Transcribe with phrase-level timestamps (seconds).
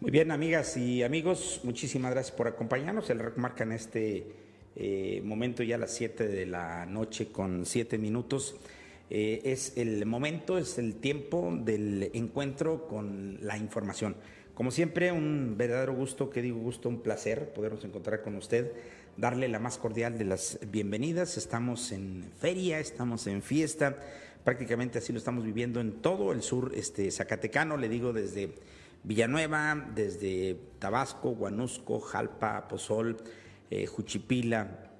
[0.00, 3.10] Muy bien, amigas y amigos, muchísimas gracias por acompañarnos.
[3.10, 4.24] El remarca en este
[4.74, 8.56] eh, momento ya las 7 de la noche con 7 minutos.
[9.10, 14.16] Eh, es el momento, es el tiempo del encuentro con la información.
[14.54, 18.72] Como siempre, un verdadero gusto, que digo gusto, un placer podernos encontrar con usted,
[19.18, 21.36] darle la más cordial de las bienvenidas.
[21.36, 23.98] Estamos en feria, estamos en fiesta,
[24.44, 28.48] prácticamente así lo estamos viviendo en todo el sur este, zacatecano, le digo desde
[29.02, 33.16] Villanueva, desde Tabasco, Guanusco, Jalpa, Pozol,
[33.70, 34.90] eh, Juchipila,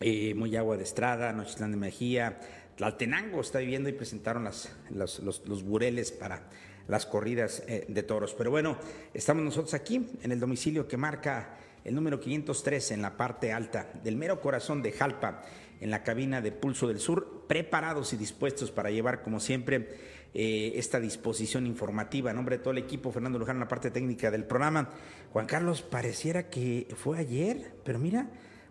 [0.00, 2.40] eh, Moyagua de Estrada, Nochitlán de Mejía,
[2.76, 6.48] Tlaltenango está viviendo y presentaron las, los, bureles para
[6.88, 8.34] las corridas eh, de toros.
[8.34, 8.78] Pero bueno,
[9.12, 13.90] estamos nosotros aquí en el domicilio que marca el número 503 en la parte alta
[14.02, 15.42] del mero corazón de Jalpa,
[15.80, 19.88] en la cabina de Pulso del Sur, preparados y dispuestos para llevar, como siempre,
[20.34, 22.30] eh, esta disposición informativa.
[22.30, 24.90] En nombre de todo el equipo, Fernando Luján en la parte técnica del programa.
[25.32, 28.30] Juan Carlos, pareciera que fue ayer, pero mira,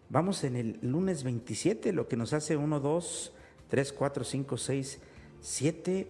[0.10, 3.34] vamos en el lunes 27, lo que nos hace 1, 2,
[3.70, 5.00] 3, 4, 5, 6,
[5.42, 6.08] 7,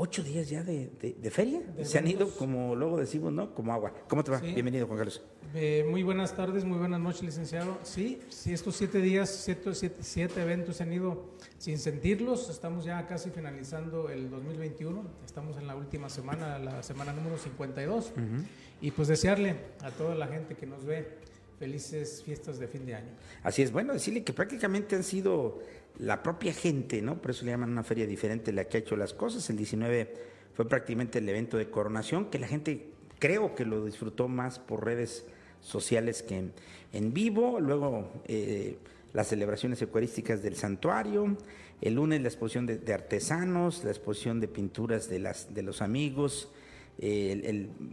[0.00, 0.90] ocho días ya de,
[1.30, 1.60] feria.
[1.82, 3.54] Se han ido, como luego decimos, ¿no?
[3.54, 3.92] Como agua.
[4.08, 4.38] ¿Cómo te va?
[4.38, 5.22] Bienvenido, Juan Carlos.
[5.54, 7.78] Eh, muy buenas tardes, muy buenas noches, licenciado.
[7.82, 11.24] Sí, sí, estos siete días, siete, siete, eventos se han ido
[11.56, 12.50] sin sentirlos.
[12.50, 15.02] Estamos ya casi finalizando el 2021.
[15.24, 18.12] Estamos en la última semana, la semana número 52.
[18.82, 21.16] Y pues desearle a toda la gente que nos ve
[21.58, 23.10] felices fiestas de fin de año.
[23.42, 25.60] Así es, bueno, decirle que prácticamente han sido
[25.98, 27.22] la propia gente, ¿no?
[27.22, 29.48] Por eso le llaman una feria diferente la que ha hecho las cosas.
[29.48, 30.14] El 19
[30.52, 34.84] fue prácticamente el evento de coronación, que la gente creo que lo disfrutó más por
[34.84, 35.24] redes
[35.60, 36.50] sociales que
[36.92, 37.60] en, vivo.
[37.60, 38.76] Luego eh,
[39.12, 41.36] las celebraciones eucarísticas del santuario.
[41.80, 46.48] El lunes la exposición de, artesanos, la exposición de pinturas de, las, de los amigos,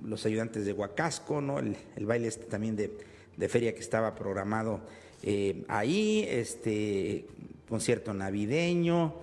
[0.04, 1.59] los ayudantes de Huacasco, ¿no?
[1.59, 2.92] el, baile este también de,
[3.38, 4.81] de feria que estaba programado
[5.24, 7.25] eh, ahí, este
[7.68, 9.16] concierto navideño,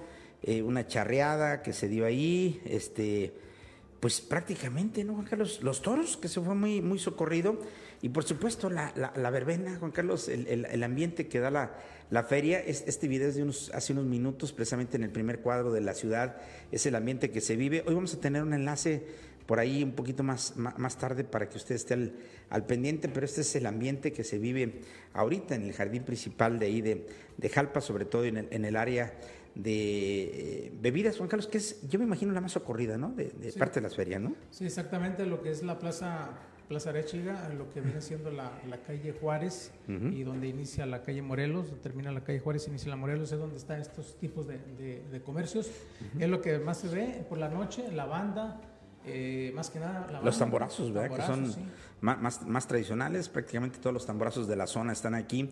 [0.42, 3.32] eh, una charreada que se dio ahí, este,
[4.00, 5.25] pues prácticamente, ¿no?
[5.60, 7.56] Los toros, que se fue muy, muy socorrido,
[8.02, 11.78] y por supuesto la, la, verbena, Juan Carlos, el, el, ambiente que da la,
[12.10, 15.38] la feria, es, este video es de unos, hace unos minutos, precisamente en el primer
[15.38, 16.36] cuadro de la ciudad,
[16.72, 17.84] es el ambiente que se vive.
[17.86, 19.06] Hoy vamos a tener un enlace
[19.46, 21.94] por ahí un poquito más, más tarde para que usted esté
[22.50, 24.80] al, pendiente, pero este es el ambiente que se vive
[25.14, 28.64] ahorita en el jardín principal de ahí de, de Jalpa, sobre todo en el, en
[28.64, 29.14] el área
[29.54, 30.22] de
[30.66, 33.12] eh, bebidas, Juan Carlos, que es, yo me imagino la más socorrida, ¿no?
[33.12, 33.26] De,
[33.58, 34.34] parte de las ferias, ¿no?
[34.50, 36.30] Sí, exactamente, lo que es la plaza,
[36.72, 38.50] plaza Arechiga, lo que viene siendo la,
[38.86, 43.30] calle Juárez y donde inicia la calle Morelos, termina la calle Juárez, inicia la Morelos,
[43.30, 45.70] es donde están estos tipos de, comercios.
[46.18, 48.58] Es lo que más se ve por la noche, la banda,
[49.04, 50.22] eh, más que nada.
[50.24, 51.14] los tamborazos, ¿verdad?
[51.14, 51.54] que son
[52.00, 53.28] más, más, tradicionales.
[53.28, 55.50] Prácticamente todos los tamborazos de la zona están aquí.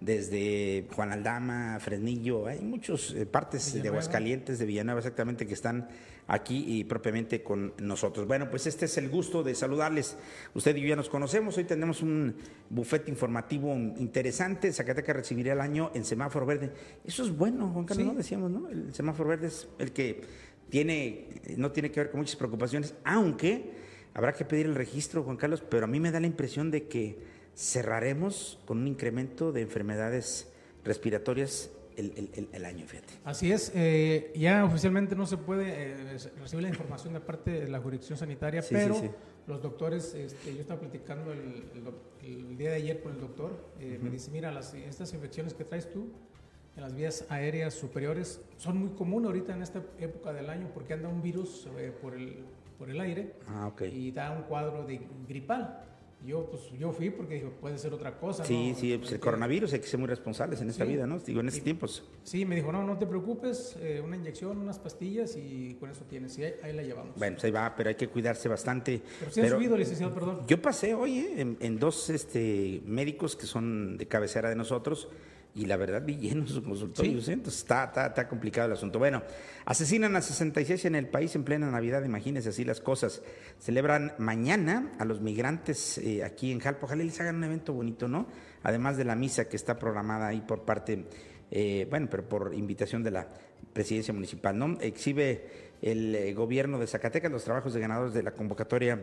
[0.00, 5.88] Desde Juan Aldama, Fresnillo, hay muchas eh, partes de Aguascalientes, de Villanueva exactamente, que están
[6.28, 8.26] aquí y propiamente con nosotros.
[8.26, 10.16] Bueno, pues este es el gusto de saludarles.
[10.54, 11.56] Usted y yo ya nos conocemos.
[11.58, 12.34] Hoy tenemos un
[12.70, 14.72] bufete informativo interesante.
[14.72, 16.70] Zacatecas recibirá el año en semáforo verde.
[17.04, 18.14] Eso es bueno, Juan Carlos, ¿no?
[18.14, 18.68] Decíamos, ¿no?
[18.68, 20.22] El semáforo verde es el que
[20.68, 23.72] tiene, no tiene que ver con muchas preocupaciones, aunque
[24.14, 26.88] habrá que pedir el registro, Juan Carlos, pero a mí me da la impresión de
[26.88, 27.18] que
[27.54, 30.48] cerraremos con un incremento de enfermedades
[30.84, 33.14] respiratorias el, año, fíjate.
[33.24, 37.68] Así es, eh, ya oficialmente no se puede eh, recibir la información de parte de
[37.68, 38.96] la jurisdicción sanitaria, pero
[39.46, 44.10] los doctores, este, yo estaba platicando el, día de ayer con el doctor, eh, me
[44.10, 46.12] dice, mira, las, estas infecciones que traes tú,
[46.76, 50.94] en las vías aéreas superiores son muy comunes ahorita en esta época del año porque
[50.94, 52.44] anda un virus eh, por, el,
[52.78, 55.84] por el aire ah, y da un cuadro de gripal.
[56.24, 58.44] Yo, pues, yo fui porque dijo, puede ser otra cosa.
[58.44, 61.18] Sí, sí, pues el coronavirus hay que ser muy responsables en esta vida, ¿no?
[61.18, 62.04] Digo, en estos tiempos.
[62.22, 66.04] Sí, me dijo, no, no te preocupes, eh, una inyección, unas pastillas y con eso
[66.04, 66.38] tienes.
[66.38, 67.16] Y ahí, la llevamos.
[67.16, 69.02] Bueno, pues ahí va, pero hay que cuidarse bastante.
[69.18, 70.42] Pero sí ha subido, licenciado, perdón.
[70.46, 75.08] Yo pasé hoy eh, en, en, dos este, médicos que son de cabecera de nosotros
[75.54, 77.34] y la verdad vi llenos sus consultorios, ¿eh?
[77.34, 78.98] entonces está, está, está, complicado el asunto.
[78.98, 79.22] Bueno,
[79.66, 83.22] asesinan a 66 en el país en plena Navidad, imagínense así las cosas.
[83.58, 88.08] Celebran mañana a los migrantes eh, aquí en Jalpa, ojalá les hagan un evento bonito,
[88.08, 88.26] ¿no?
[88.62, 91.04] Además de la misa que está programada ahí por parte,
[91.50, 93.28] eh, bueno, pero por invitación de la
[93.74, 94.78] presidencia municipal, ¿no?
[94.80, 99.00] Exhibe el gobierno de Zacatecas los trabajos de ganadores de la convocatoria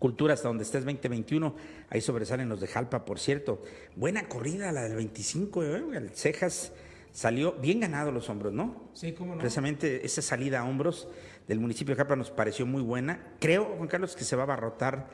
[0.00, 1.54] Cultura hasta donde estés 2021.
[1.90, 3.62] Ahí sobresalen los de Jalpa, por cierto.
[3.94, 5.84] Buena corrida la del 25, ¿eh?
[5.94, 6.72] el Cejas
[7.12, 8.88] salió bien ganado los hombros, ¿no?
[8.94, 9.40] Sí, cómo no.
[9.40, 11.06] Precisamente esa salida a hombros
[11.46, 13.34] del municipio de Jalpa nos pareció muy buena.
[13.40, 15.10] Creo, Juan Carlos, que se va a abarrotar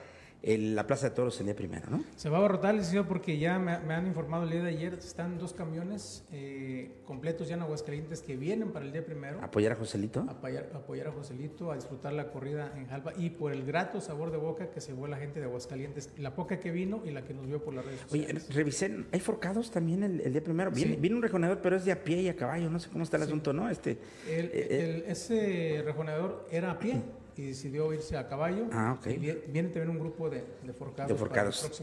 [0.46, 2.04] la Plaza de Toros el día primero, ¿no?
[2.14, 5.38] Se va a abarrotar, licenciado, porque ya me, han informado el día de ayer, están
[5.38, 9.40] dos camiones eh, completos ya en Aguascalientes que vienen para el día primero.
[9.42, 10.24] ¿Apoyar a Joselito?
[10.28, 14.30] Apoyar, apoyar a Joselito, a disfrutar la corrida en Jalpa y por el grato sabor
[14.30, 17.22] de boca que se llevó la gente de Aguascalientes, la poca que vino y la
[17.22, 18.44] que nos vio por las redes sociales.
[18.48, 20.70] Oye, revisé, ¿hay forcados también el, día primero?
[20.70, 23.16] Viene, un rejonador, pero es de a pie y a caballo, no sé cómo está
[23.16, 23.68] el asunto, ¿no?
[23.68, 23.92] Este,
[24.28, 27.02] eh, eh, ese rejonador era a pie
[27.36, 28.66] y decidió irse a caballo.
[28.72, 29.06] Ah, ok.
[29.06, 31.08] viene también un grupo de, de forcados.
[31.08, 31.82] De forcados.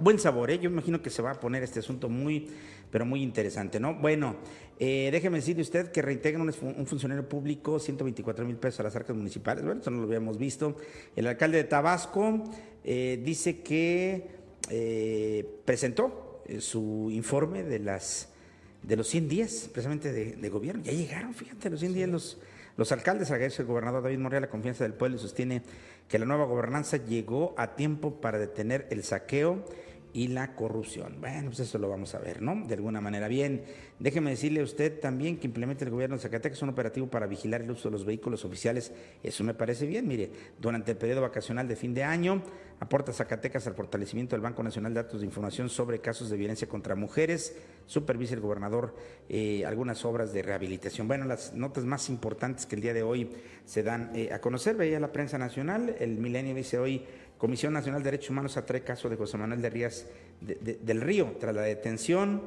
[0.00, 0.58] buen sabor, ¿eh?
[0.58, 2.50] Yo imagino que se va a poner este asunto muy,
[2.90, 3.94] pero muy interesante, ¿no?
[3.94, 4.36] Bueno,
[4.78, 9.14] eh, déjeme decirle usted que reintegran un, funcionario público 124 mil pesos a las arcas
[9.16, 9.64] municipales.
[9.64, 10.76] Bueno, eso no lo habíamos visto.
[11.14, 12.42] El alcalde de Tabasco
[12.82, 14.26] eh, dice que
[14.68, 18.28] eh, presentó su informe de las
[18.82, 20.82] de los 100 días precisamente de, gobierno.
[20.82, 22.38] Ya llegaron, fíjate, los 100 días los
[22.76, 25.62] los alcaldes agradecen al gobernador David Morrea la confianza del pueblo y sostiene
[26.08, 29.64] que la nueva gobernanza llegó a tiempo para detener el saqueo
[30.14, 31.16] y la corrupción.
[31.20, 32.66] Bueno, pues eso lo vamos a ver, ¿no?
[32.66, 33.28] De alguna manera.
[33.28, 33.64] Bien,
[33.98, 37.62] déjeme decirle a usted también que implemente el gobierno de Zacatecas un operativo para vigilar
[37.62, 38.92] el uso de los vehículos oficiales.
[39.22, 40.06] Eso me parece bien.
[40.06, 40.30] Mire,
[40.60, 42.42] durante el periodo vacacional de fin de año,
[42.80, 46.68] aporta Zacatecas al fortalecimiento del Banco Nacional de Datos de Información sobre casos de violencia
[46.68, 47.56] contra mujeres.
[47.86, 48.94] Supervisa el gobernador
[49.28, 51.08] eh, algunas obras de rehabilitación.
[51.08, 53.30] Bueno, las notas más importantes que el día de hoy
[53.64, 54.76] se dan eh, a conocer.
[54.76, 55.96] Veía la prensa nacional.
[55.98, 57.06] El Milenio dice hoy
[57.42, 60.06] Comisión Nacional de Derechos Humanos atrae caso de José Manuel de Rías
[60.40, 62.42] del Río tras la detención.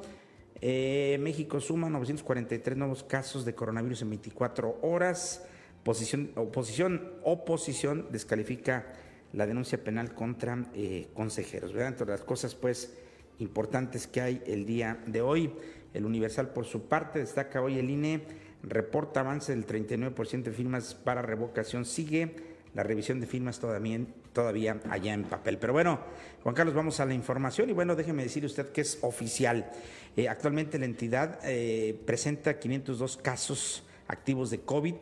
[0.62, 5.44] Eh, México suma 943 nuevos casos de coronavirus en 24 horas.
[5.84, 8.94] Posición, oposición, oposición descalifica
[9.34, 11.74] la denuncia penal contra eh, consejeros.
[11.74, 11.90] ¿verdad?
[11.90, 12.94] Entre las cosas, pues,
[13.40, 15.52] importantes que hay el día de hoy.
[15.94, 18.22] El Universal, por su parte, destaca hoy el INE,
[18.64, 21.84] reporta avance del 39% de firmas para revocación.
[21.84, 24.02] Sigue la revisión de firmas todavía,
[24.34, 25.58] todavía allá en papel.
[25.58, 26.00] Pero bueno,
[26.44, 29.72] Juan Carlos, vamos a la información y bueno, déjeme decir usted que es oficial.
[30.16, 34.96] Eh, actualmente la entidad eh, presenta 502 casos activos de COVID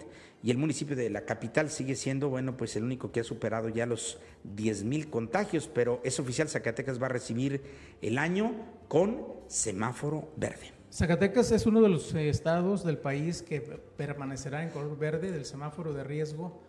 [0.44, 3.70] y el municipio de la capital sigue siendo, bueno, pues el único que ha superado
[3.70, 7.62] ya los 10 mil contagios, pero es oficial, Zacatecas va a recibir
[8.02, 8.54] el año
[8.88, 10.72] con semáforo verde.
[10.92, 15.46] Zacatecas es uno de los eh, estados del país que permanecerá en color verde del
[15.46, 16.62] semáforo de riesgo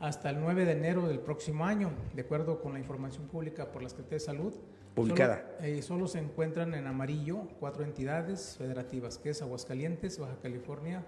[0.00, 3.82] hasta el 9 de enero del próximo año, de acuerdo con la información pública por
[3.82, 4.54] la Secretaría de Salud.
[4.94, 5.44] Publicada.
[5.58, 11.04] Solo, eh, solo, se encuentran en amarillo cuatro entidades federativas, que es Aguascalientes, Baja California,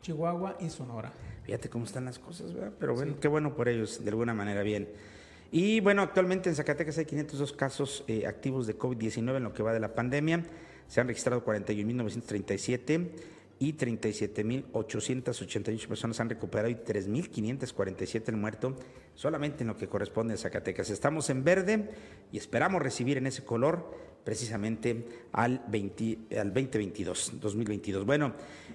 [0.00, 1.12] Chihuahua y Sonora.
[1.42, 2.72] Fíjate cómo están las cosas, ¿verdad?
[2.78, 4.88] Pero bueno, qué bueno por ellos, de alguna manera bien.
[5.50, 9.62] Y bueno, actualmente en Zacatecas hay 502 casos eh, activos de COVID-19 en lo que
[9.62, 10.44] va de la pandemia.
[10.86, 13.08] Se han registrado 41.937
[13.58, 18.76] y 37.888 personas han recuperado y 3.547 han muerto
[19.14, 20.90] solamente en lo que corresponde a Zacatecas.
[20.90, 21.90] Estamos en verde
[22.30, 28.04] y esperamos recibir en ese color precisamente al, 20, al 2022, 2022.
[28.04, 28.34] Bueno,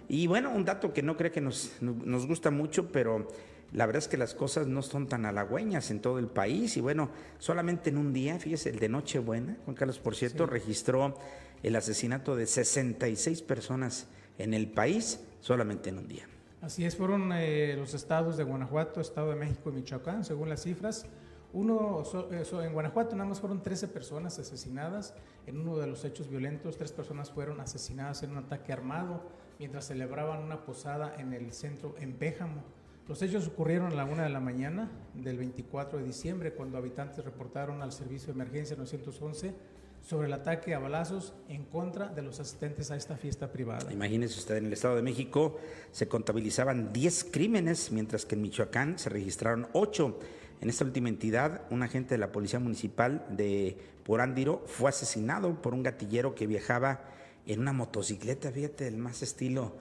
[0.10, 3.28] y bueno, un dato que no creo que nos, nos gusta mucho, pero
[3.72, 6.82] la verdad es que las cosas no son tan halagüeñas en todo el país y
[6.82, 7.10] bueno,
[7.40, 11.18] solamente en un día, fíjese, el de Nochebuena, Juan Carlos, por cierto, registró
[11.63, 16.28] el asesinato de 66 personas en el país solamente en un día.
[16.62, 20.63] Así es, fueron eh, los estados de Guanajuato, Estado de México y Michoacán, según las
[20.63, 21.06] cifras.
[21.52, 25.13] Uno, eh, en Guanajuato nada más fueron 13 personas asesinadas
[25.46, 26.78] en uno de los hechos violentos.
[26.78, 29.22] Tres personas fueron asesinadas en un ataque armado
[29.60, 32.63] mientras celebraban una posada en el centro en Péjamo.
[33.08, 37.25] Los hechos ocurrieron a la una de la mañana del 24 de diciembre cuando habitantes
[37.25, 39.54] reportaron al servicio de emergencia 911
[40.04, 43.92] sobre el ataque a balazos en contra de los asistentes a esta fiesta privada.
[43.92, 45.58] Imagínese usted, en el Estado de México
[45.92, 50.20] se contabilizaban 10 crímenes, mientras que en Michoacán se registraron 8.
[50.62, 55.74] En esta última entidad, un agente de la Policía Municipal de Porándiro fue asesinado por
[55.74, 57.02] un gatillero que viajaba
[57.46, 59.74] en una motocicleta, fíjate, el más estilo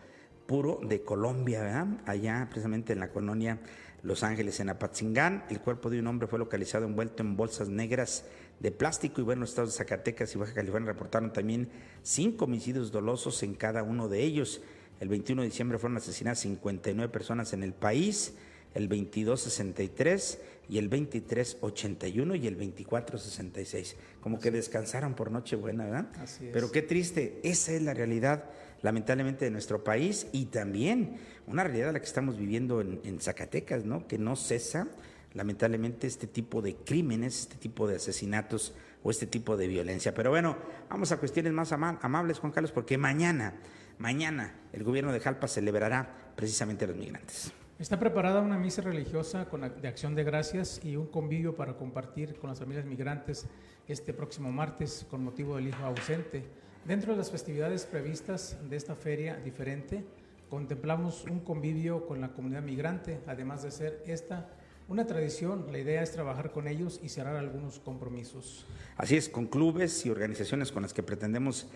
[0.47, 1.87] puro de Colombia, ¿verdad?
[2.07, 3.59] Allá precisamente en la colonia
[4.02, 5.44] Los Ángeles, en Apatzingán.
[5.49, 8.25] El cuerpo de un hombre fue localizado envuelto en bolsas negras
[8.59, 11.68] de plástico y bueno, los estados de Zacatecas y Baja California reportaron también
[12.02, 14.61] cinco homicidios dolosos en cada uno de ellos.
[15.00, 18.35] El 21 de diciembre fueron asesinadas 59 personas en el país,
[18.75, 23.97] el 22 63 y el 23 81 y el 24 66.
[24.21, 26.06] Como que descansaron por Nochebuena, ¿verdad?
[26.21, 26.52] Así es.
[26.52, 28.44] Pero qué triste, esa es la realidad
[28.82, 33.84] lamentablemente de nuestro país y también una realidad la que estamos viviendo en, en Zacatecas,
[33.84, 34.06] ¿no?
[34.06, 34.88] Que no cesa
[35.34, 40.14] lamentablemente este tipo de crímenes, este tipo de asesinatos o este tipo de violencia.
[40.14, 40.56] Pero bueno,
[40.88, 43.54] vamos a cuestiones más amables, Juan Carlos, porque mañana,
[43.98, 47.52] mañana el gobierno de Jalpa celebrará precisamente a los migrantes.
[47.78, 52.36] Está preparada una misa religiosa con, de acción de gracias y un convivio para compartir
[52.38, 53.46] con las familias migrantes
[53.88, 56.44] este próximo martes con motivo del hijo ausente.
[56.84, 60.04] Dentro de las festividades previstas de esta feria diferente,
[60.50, 64.48] contemplamos un convivio con la comunidad migrante, además de ser esta
[64.88, 68.66] una tradición, la idea es trabajar con ellos y cerrar algunos compromisos.
[68.96, 71.68] Así es, con clubes y organizaciones con las que pretendemos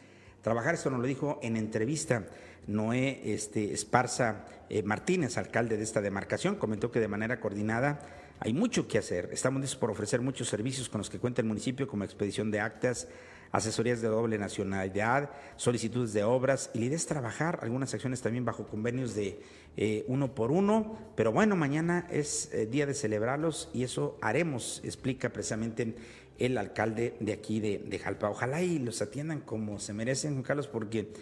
[0.42, 0.75] trabajar.
[0.75, 2.26] Esto nos lo dijo en entrevista
[2.66, 6.56] Noé este, Esparza eh, Martínez, alcalde de esta demarcación.
[6.56, 8.00] Comentó que de manera coordinada
[8.40, 9.30] hay mucho que hacer.
[9.32, 12.60] Estamos listos por ofrecer muchos servicios con los que cuenta el municipio, como expedición de
[12.60, 13.08] actas,
[13.53, 16.71] asesorías de doble nacionalidad, solicitudes de obras.
[16.75, 19.41] Y la idea es trabajar algunas acciones también bajo convenios de
[19.76, 20.99] eh, uno por uno.
[21.17, 25.95] Pero bueno, mañana es eh, día de celebrarlos y eso haremos, explica precisamente
[26.38, 28.31] el alcalde de aquí de, Jalpa.
[28.31, 31.12] Ojalá y los atiendan como se merecen, Juan Carlos, porque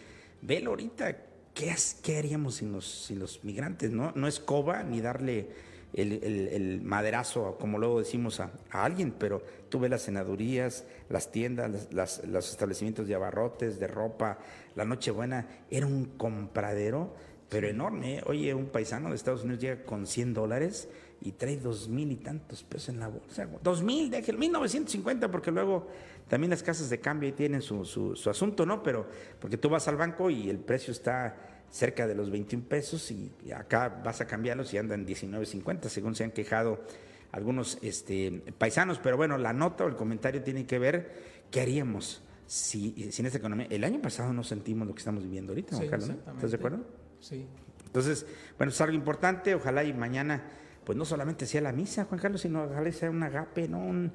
[0.43, 1.17] velo ahorita,
[1.55, 3.93] ¿qué, qué haríamos sin los, sin los migrantes?
[3.93, 5.49] No, no es coba ni darle
[5.95, 12.51] el, maderazo, como luego decimos, a, alguien, pero tú ves las senadurías, las tiendas, los
[12.51, 14.39] establecimientos de abarrotes, de ropa,
[14.75, 17.15] la Nochebuena, era un compradero,
[17.49, 18.17] pero enorme.
[18.17, 18.23] ¿eh?
[18.27, 20.89] Oye, un paisano de Estados Unidos llega con 100 dólares
[21.21, 23.49] y trae dos mil y tantos pesos en la bolsa.
[23.63, 25.87] Dos mil, déjelo, 1950, porque luego
[26.29, 28.83] también las casas de cambio tienen su, su, asunto, ¿no?
[28.83, 29.07] Pero
[29.41, 33.33] porque tú vas al banco y el precio está cerca de los 21 pesos y
[33.53, 36.81] acá vas a cambiarlos y andan 19.50, según se han quejado
[37.35, 39.01] algunos este, paisanos.
[39.01, 41.13] Pero bueno, la nota o el comentario tiene que ver
[41.51, 43.67] qué haríamos si sin esta economía.
[43.71, 46.85] El año pasado no sentimos lo que estamos viviendo ahorita, Carlos, ¿Estás de acuerdo?
[47.19, 47.47] Sí.
[47.87, 49.55] Entonces, bueno, es algo importante.
[49.55, 50.45] Ojalá y mañana
[50.85, 53.79] pues no solamente sea la misa, Juan Carlos, sino ojalá sea un agape, ¿no?
[53.79, 54.13] Un,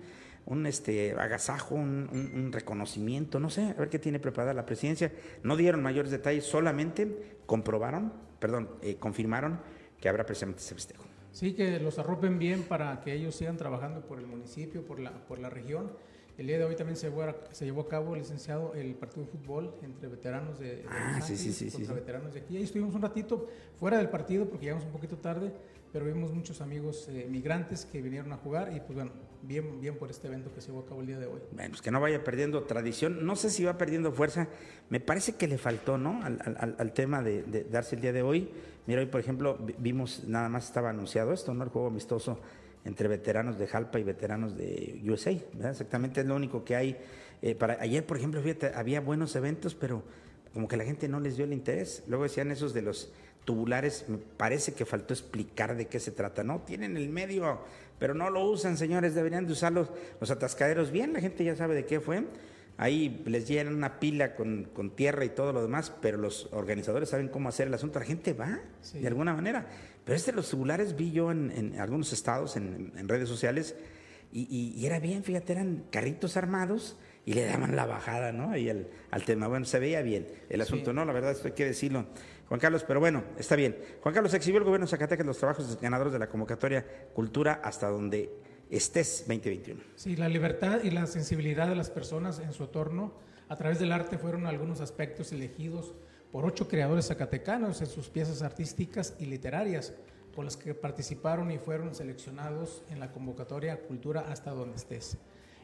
[0.49, 5.11] un este, agasajo, un, reconocimiento, no sé, a ver qué tiene preparada la presidencia.
[5.43, 9.59] No dieron mayores detalles, solamente comprobaron, perdón, eh, confirmaron
[10.01, 11.05] que habrá precisamente ese festejo.
[11.31, 15.11] Sí, que los arropen bien para que ellos sigan trabajando por el municipio, por la,
[15.11, 15.91] por la región.
[16.39, 19.25] El día de hoy también se llevó, a, se llevó a cabo, licenciado, el partido
[19.25, 22.55] de fútbol entre veteranos de, de ah, sí, sí, sí, contra veteranos de aquí.
[22.57, 25.51] Ahí estuvimos un ratito fuera del partido porque llegamos un poquito tarde,
[25.91, 29.97] pero vimos muchos amigos eh, migrantes que vinieron a jugar y pues bueno, bien, bien
[29.97, 31.41] por este evento que se llevó a cabo el día de hoy.
[31.51, 34.47] Bueno, pues que no vaya perdiendo tradición, no sé si va perdiendo fuerza,
[34.89, 36.21] me parece que le faltó, ¿no?
[36.23, 38.49] Al, al, tema de, darse el día de hoy.
[38.85, 41.63] Mira, hoy por ejemplo vimos, nada más estaba anunciado esto, ¿no?
[41.63, 42.39] El juego amistoso
[42.85, 45.31] entre veteranos de Jalpa y veteranos de USA.
[45.31, 46.97] Exactamente es lo único que hay.
[47.41, 50.03] Eh, Ayer, por ejemplo, fíjate, había buenos eventos, pero
[50.53, 52.03] como que la gente no les dio el interés.
[52.07, 53.11] Luego decían esos de los
[53.49, 56.43] tubulares, me parece que faltó explicar de qué se trata.
[56.43, 57.61] No, tienen el medio,
[57.97, 59.89] pero no lo usan, señores, deberían de usar los,
[60.21, 62.25] atascaderos bien, la gente ya sabe de qué fue.
[62.77, 67.27] Ahí les llenan una pila con, tierra y todo lo demás, pero los organizadores saben
[67.27, 67.97] cómo hacer el asunto.
[67.97, 68.59] La gente va,
[68.93, 69.65] de alguna manera.
[70.05, 73.75] Pero este los tubulares vi yo en, algunos estados, en, redes sociales,
[74.31, 78.51] y, y, era bien, fíjate, eran carritos armados y le daban la bajada, ¿no?
[78.51, 79.47] Ahí al, al tema.
[79.47, 81.03] Bueno, se veía bien el asunto, ¿no?
[81.03, 82.05] La verdad, esto hay que decirlo.
[82.49, 83.77] Juan Carlos, pero bueno, está bien.
[84.01, 87.87] Juan Carlos, exhibió el gobierno de Zacatecas los trabajos ganadores de la convocatoria Cultura hasta
[87.87, 88.33] donde
[88.71, 89.79] estés 2021.
[89.95, 93.13] Sí, la libertad y la sensibilidad de las personas en su entorno
[93.49, 95.93] a través del arte fueron algunos aspectos elegidos
[96.31, 99.93] por ocho creadores zacatecanos en sus piezas artísticas y literarias,
[100.35, 105.17] con las que participaron y fueron seleccionados en la convocatoria Cultura hasta donde estés.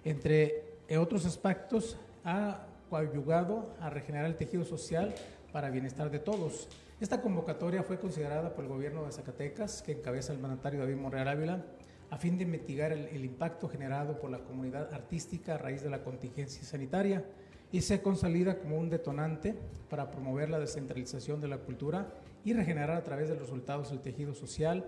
[0.04, 5.16] Entre otros aspectos, ha coadyugado a regenerar el tejido social
[5.56, 6.68] para bienestar de todos.
[7.00, 11.30] Esta convocatoria fue considerada por el gobierno de Zacatecas, que encabeza el mandatario David Monreal
[11.30, 11.66] Ávila,
[12.10, 16.04] a fin de mitigar el, impacto generado por la comunidad artística a raíz de la
[16.04, 17.24] contingencia sanitaria
[17.72, 19.56] y se consolida como un detonante
[19.90, 22.10] para promover la descentralización de la cultura
[22.44, 24.84] y regenerar a través de los resultados el tejido social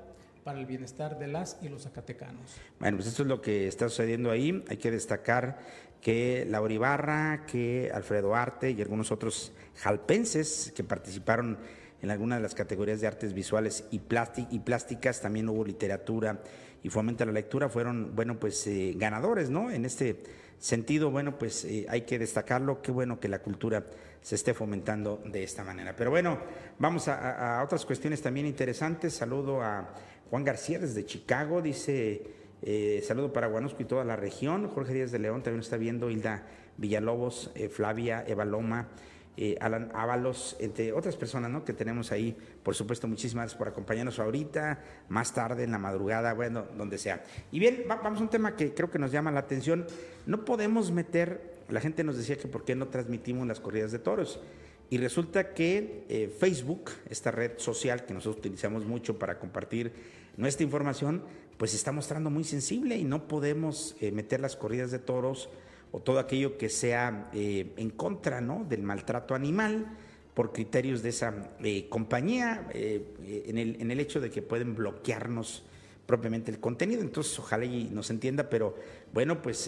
[0.48, 2.58] para el bienestar de las y los zacatecanos.
[2.80, 4.64] Bueno, pues esto es lo que está sucediendo ahí.
[4.70, 5.60] Hay que destacar
[6.02, 11.58] que Laura Ibarra, que Alfredo Arte y algunos otros jalpenses que participaron
[12.02, 16.42] en algunas de las categorías de artes visuales y, plásticas, también hubo literatura
[16.84, 19.72] y fomenta la lectura, fueron, bueno, pues eh, ganadores, ¿no?
[19.72, 20.22] En este
[20.60, 23.86] sentido, bueno, pues eh, hay que destacarlo, qué bueno que la cultura
[24.22, 25.96] se esté fomentando de esta manera.
[25.96, 26.38] Pero bueno,
[26.78, 29.14] vamos a otras cuestiones también interesantes.
[29.14, 29.94] Saludo a
[30.30, 34.68] Juan García desde Chicago, dice eh, saludo para Guanusco y toda la región.
[34.70, 36.10] Jorge Díaz de León también está viendo.
[36.10, 36.46] Hilda
[36.78, 38.88] Villalobos, eh, Flavia, Eva Loma,
[39.36, 41.64] eh, Alan Ábalos, entre otras personas ¿no?
[41.64, 42.36] que tenemos ahí.
[42.64, 47.24] Por supuesto, muchísimas gracias por acompañarnos ahorita, más tarde, en la madrugada, bueno, donde sea.
[47.52, 49.86] Y bien, vamos a un tema que creo que nos llama la atención.
[50.26, 54.00] No podemos meter, la gente nos decía que por qué no transmitimos las corridas de
[54.00, 54.40] toros.
[54.90, 59.92] Y resulta que Facebook, esta red social que nosotros utilizamos mucho para compartir
[60.38, 61.24] nuestra información,
[61.58, 65.50] pues está mostrando muy sensible y no podemos eh, meter las corridas de toros
[65.92, 68.66] o todo aquello que sea eh, en contra ¿no?
[68.68, 69.98] del maltrato animal
[70.34, 71.50] por criterios de esa
[71.90, 75.64] compañía, en el, en, el, hecho de que pueden bloquearnos
[76.06, 77.02] propiamente el contenido.
[77.02, 78.76] Entonces, ojalá y nos entienda, pero
[79.12, 79.68] bueno, pues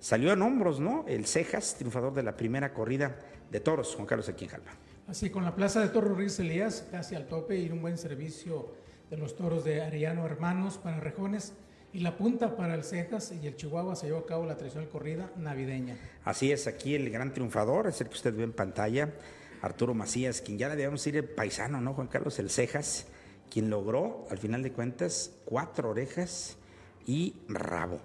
[0.00, 1.04] salió en hombros, ¿no?
[1.06, 3.18] El Cejas, triunfador de la primera corrida
[3.50, 4.78] de toros, Juan Carlos, aquí en.
[5.08, 8.72] Así, con la plaza de Toros Ruiz Elías casi al tope y un buen servicio
[9.10, 11.54] de los toros de Arellano Hermanos para Rejones.
[11.92, 14.90] Y la punta para el Cejas y el Chihuahua se llevó a cabo la tradicional
[14.90, 15.96] corrida navideña.
[16.24, 19.14] Así es, aquí el gran triunfador es el que usted ve en pantalla,
[19.62, 22.38] Arturo Macías, quien ya le debemos decir el paisano, ¿no, Juan Carlos?
[22.38, 23.06] El Cejas,
[23.50, 26.58] quien logró, al final de cuentas, cuatro orejas
[27.06, 28.00] y rabo.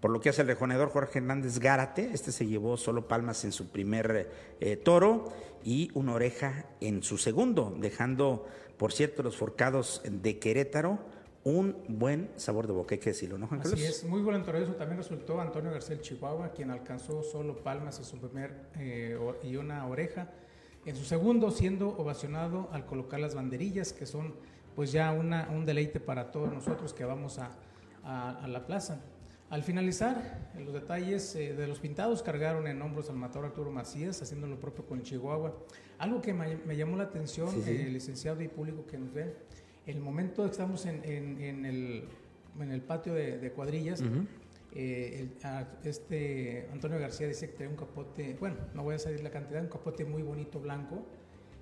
[0.00, 3.52] Por lo que hace el rejonedor Jorge Hernández Gárate, este se llevó solo palmas en
[3.52, 5.32] su primer eh, toro
[5.64, 11.00] y una oreja en su segundo, dejando, por cierto, los forcados de Querétaro
[11.44, 13.80] un buen sabor de boca, hay que decirlo, ¿no, Juan Carlos?
[13.80, 18.18] Así es, muy eso también resultó Antonio García Chihuahua, quien alcanzó solo palmas en su
[18.18, 20.30] primer eh, y una oreja.
[20.84, 24.34] En su segundo, siendo ovacionado al colocar las banderillas, que son
[24.74, 27.56] pues ya una, un deleite para todos nosotros que vamos a,
[28.04, 29.00] a la plaza.
[29.50, 34.20] Al finalizar, los detalles eh, de los pintados cargaron en hombros al matador Arturo Macías,
[34.20, 35.56] haciendo lo propio con Chihuahua.
[35.98, 39.34] Algo que me, llamó la atención, el licenciado y público que nos ve,
[39.86, 42.04] el momento que estamos en, en, el,
[42.60, 44.02] en el, patio de, cuadrillas,
[44.74, 45.30] eh,
[45.82, 49.62] este Antonio García dice que trae un capote, bueno, no voy a salir la cantidad,
[49.62, 51.06] un capote muy bonito blanco,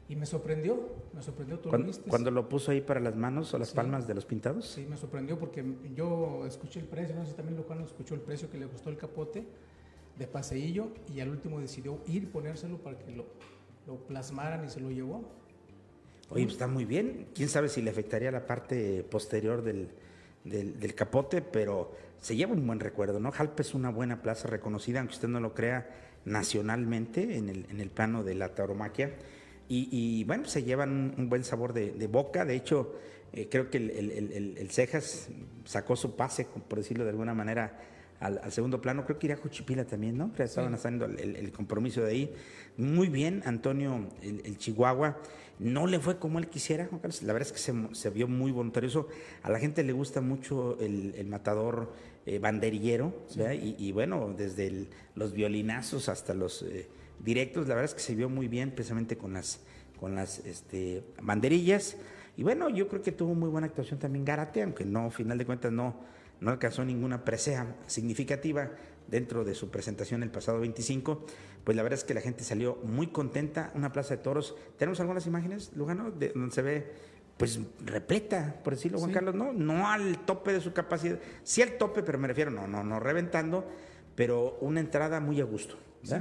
[0.08, 3.52] y me sorprendió, me sorprendió, tú ¿Cuándo, lo ¿Cuándo lo puso ahí para las manos
[3.54, 4.66] o las palmas de los pintados?
[4.66, 5.64] Sí, me sorprendió porque
[5.94, 8.90] yo escuché el precio, no sé si también Luján escuchó el precio que le costó
[8.90, 9.44] el capote
[10.16, 13.26] de paseillo y al último decidió ir ponérselo para que lo,
[13.86, 15.24] lo plasmaran y se lo llevó.
[16.30, 17.26] Oye, pues está muy bien.
[17.34, 19.88] Quién sabe si le afectaría la parte posterior del,
[20.44, 23.30] del, del, capote, pero se lleva un buen recuerdo, ¿no?
[23.30, 25.88] Jalpa es una buena plaza reconocida, aunque usted no lo crea,
[26.24, 29.14] nacionalmente en el, en el plano de la tauromaquia.
[29.68, 32.44] Y, bueno, se llevan un, buen sabor de, boca.
[32.44, 32.94] De hecho,
[33.32, 35.28] eh, creo que el, Cejas
[35.64, 37.78] sacó su pase, por decirlo de alguna manera,
[38.20, 39.04] al, segundo plano.
[39.04, 40.30] Creo que iría a Juchipila también, ¿no?
[40.38, 42.34] estaban haciendo el, compromiso de ahí.
[42.76, 45.18] Muy bien, Antonio, el, Chihuahua.
[45.58, 47.22] No le fue como él quisiera, Juan Carlos.
[47.22, 49.08] La verdad es que se, se vio muy voluntarioso.
[49.42, 51.92] A la gente le gusta mucho el, matador
[52.26, 53.12] eh, banderillero,
[53.60, 56.62] y, bueno, desde los violinazos hasta los...
[56.62, 56.86] Eh,
[57.18, 59.60] directos, la verdad es que se vio muy bien precisamente con las,
[59.98, 61.96] con las este, banderillas.
[62.36, 65.46] Y bueno, yo creo que tuvo muy buena actuación también Garate, aunque no, final de
[65.46, 65.96] cuentas no,
[66.40, 68.70] no alcanzó ninguna presea significativa
[69.08, 71.24] dentro de su presentación el pasado 25,
[71.64, 74.56] pues la verdad es que la gente salió muy contenta, una plaza de toros.
[74.78, 76.92] Tenemos algunas imágenes, Lugano, de, donde se ve
[77.36, 81.76] pues repleta, por decirlo, Juan Carlos, no, no al tope de su capacidad, sí al
[81.76, 83.68] tope, pero me refiero, no, no, no reventando,
[84.14, 85.76] pero una entrada muy a gusto.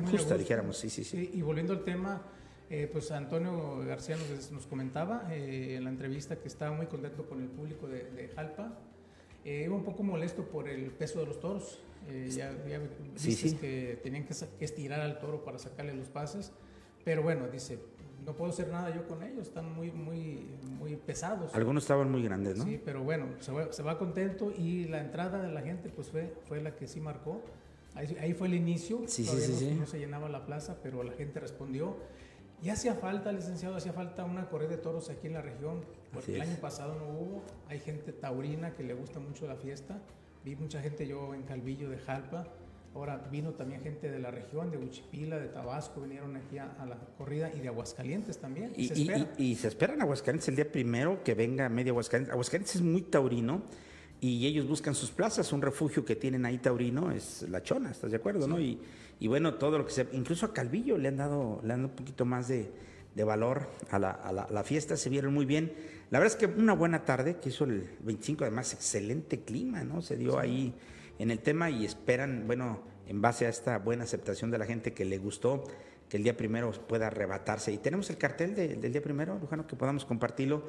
[0.09, 2.21] Justa, dijéramos, sí, sí, sí, Y volviendo al tema,
[2.69, 4.17] eh, pues Antonio García
[4.51, 8.79] nos, comentaba eh, en la entrevista que estaba muy contento con el público de, Jalpa.
[9.43, 11.79] Eh, iba un poco molesto por el peso de los toros.
[12.29, 12.81] ya, ya
[13.15, 16.51] sí, que tenían que, estirar al toro para sacarle los pases.
[17.03, 17.77] Pero bueno, dice,
[18.25, 20.47] no puedo hacer nada yo con ellos, están muy, muy,
[20.79, 21.53] muy pesados.
[21.53, 22.63] Algunos estaban muy grandes, ¿no?
[22.63, 26.09] Sí, pero bueno, se va, se va, contento y la entrada de la gente pues
[26.09, 27.43] fue, fue la que sí marcó.
[27.95, 31.39] Ahí, fue el inicio, sí, sí, sí, no, se llenaba la plaza, pero la gente
[31.39, 31.97] respondió.
[32.61, 35.81] Y hacía falta, licenciado, hacía falta una corrida de toros aquí en la región,
[36.13, 37.43] porque el año pasado no hubo.
[37.69, 40.01] Hay gente taurina que le gusta mucho la fiesta.
[40.43, 42.47] Vi mucha gente yo en Calvillo de Jalpa.
[42.93, 46.97] Ahora vino también gente de la región, de Uchipila, de Tabasco, vinieron aquí a, la
[47.17, 48.71] corrida y de Aguascalientes también.
[48.75, 49.33] Y, se espera.
[49.37, 52.31] y, se espera en Aguascalientes el día primero que venga medio Aguascalientes.
[52.31, 53.63] Aguascalientes es muy taurino
[54.21, 55.51] y ellos buscan sus plazas.
[55.53, 58.47] Un refugio que tienen ahí taurino es la chona, ¿estás de acuerdo?
[58.47, 58.59] ¿no?
[58.59, 58.79] Y,
[59.19, 60.07] y, bueno, todo lo que se.
[60.13, 62.71] Incluso a Calvillo le han dado, le han dado un poquito más de,
[63.15, 65.73] de valor a la, a, la, fiesta, se vieron muy bien.
[66.11, 70.01] La verdad es que una buena tarde, que hizo el 25, además, excelente clima, ¿no?
[70.01, 70.73] Se dio ahí
[71.17, 74.93] en el tema y esperan, bueno, en base a esta buena aceptación de la gente
[74.93, 75.63] que le gustó,
[76.09, 77.71] que el día primero pueda arrebatarse.
[77.71, 80.63] Y tenemos el cartel del día primero, Lujano, que podamos compartirlo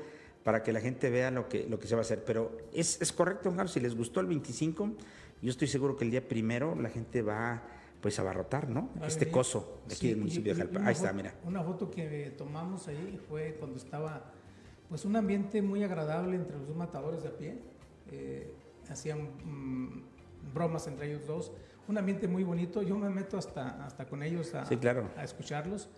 [0.47, 2.23] para que la gente vea lo que, lo que se va a hacer.
[2.25, 4.91] Pero es, es correcto, Carlos, si les gustó el 25,
[5.43, 7.65] yo estoy seguro que el día primero la gente va
[8.01, 8.91] pues a abarrotar, ¿no?
[9.05, 10.87] este coso de aquí del municipio de Jalpa.
[10.87, 11.35] Ahí está, mira.
[11.43, 14.31] Una foto que tomamos ahí fue cuando estaba
[14.89, 17.59] pues un ambiente muy agradable entre los dos matadores de a pie.
[18.13, 18.55] Eh,
[18.89, 20.05] hacían mm,
[20.55, 21.51] bromas entre ellos dos.
[21.89, 22.83] Un ambiente muy bonito.
[22.83, 25.11] Yo me meto hasta, hasta con ellos a, claro.
[25.17, 25.89] a escucharlos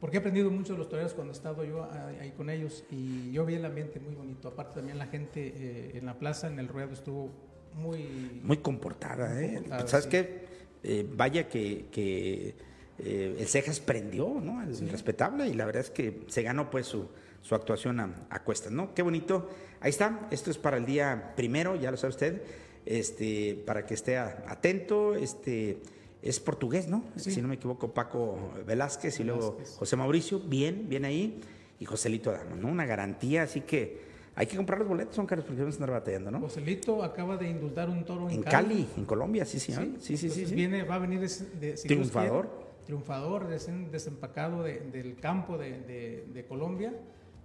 [0.00, 1.86] Porque he aprendido mucho de los toreros cuando he estado yo
[2.20, 4.48] ahí con ellos y yo vi el ambiente muy bonito.
[4.48, 7.30] Aparte también la gente eh, en la plaza, en el ruedo, estuvo
[7.74, 8.40] muy...
[8.42, 9.62] Muy comportada, ¿eh?
[9.86, 10.40] ¿Sabes qué?
[10.82, 12.54] Eh, vaya que, que
[12.98, 14.62] eh, el Cejas prendió, ¿no?
[14.62, 17.08] El respetable y la verdad es que se ganó pues su,
[17.42, 18.94] su actuación a, a, cuestas, ¿no?
[18.94, 19.50] Qué bonito.
[19.80, 22.42] Ahí está, esto es para el día primero, ya lo sabe usted,
[22.86, 25.82] este, para que esté atento, este
[26.22, 27.04] es portugués, ¿no?
[27.16, 31.40] Si no me equivoco, Paco Velázquez y luego José Mauricio, bien, bien ahí,
[31.78, 32.68] y Joselito Adamo, ¿no?
[32.68, 35.90] Una garantía, así que hay que comprar los boletos, son caros porque vamos a andar
[35.90, 36.40] batallando, ¿no?
[36.40, 38.86] Joselito acaba de indultar un toro en, en Cali.
[38.96, 39.98] en Colombia, sí, señor.
[39.98, 42.48] Sí, sí, sí, sí, Viene, va a venir de, triunfador.
[42.84, 46.94] triunfador, desempacado del campo de, de, Colombia,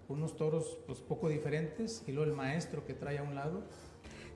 [0.09, 3.63] unos toros pues poco diferentes, y luego el maestro que trae a un lado.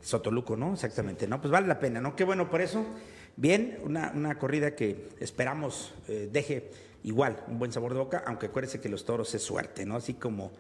[0.02, 0.74] Sotoluco, ¿no?
[0.74, 1.42] Exactamente, ¿no?
[1.42, 2.16] Pues vale la pena, ¿no?
[2.16, 2.86] Qué bueno por eso.
[3.36, 6.72] Bien, una, una corrida que esperamos eh, deje
[7.04, 9.96] igual un buen sabor de boca, aunque acuérdese que los toros es suerte, ¿no?
[9.96, 10.52] Así como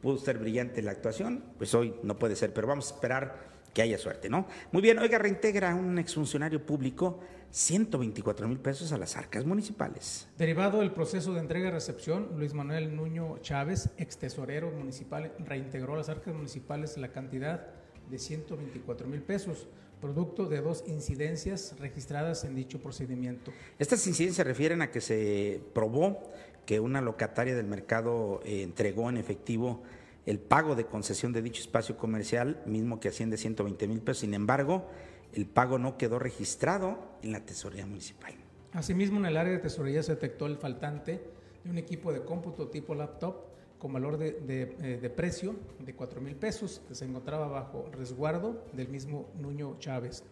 [0.00, 3.82] pudo ser brillante la actuación, pues hoy no puede ser, pero vamos a esperar que
[3.82, 4.46] haya suerte, ¿no?
[4.72, 10.26] Muy bien, oiga, reintegra un exfuncionario público 124 mil pesos a las arcas municipales.
[10.38, 15.94] Derivado del proceso de entrega y recepción, Luis Manuel Nuño Chávez, ex tesorero municipal, reintegró
[15.94, 17.68] a las arcas municipales la cantidad
[18.12, 19.66] de 124 mil pesos
[20.00, 23.52] producto de dos incidencias registradas en dicho procedimiento.
[23.78, 26.20] Estas incidencias se refieren a que se probó
[26.66, 29.82] que una locataria del mercado eh, entregó en efectivo
[30.26, 34.20] el pago de concesión de dicho espacio comercial, mismo que asciende a 120 mil pesos.
[34.20, 34.88] Sin embargo,
[35.34, 38.34] el pago no quedó registrado en la tesorería municipal.
[38.72, 41.20] Asimismo, en el área de tesorería se detectó el faltante
[41.62, 43.51] de un equipo de cómputo tipo laptop
[43.82, 48.64] con valor de, de, eh, precio de 4 mil pesos, que se encontraba bajo resguardo
[48.72, 50.22] del mismo Nuño Chávez.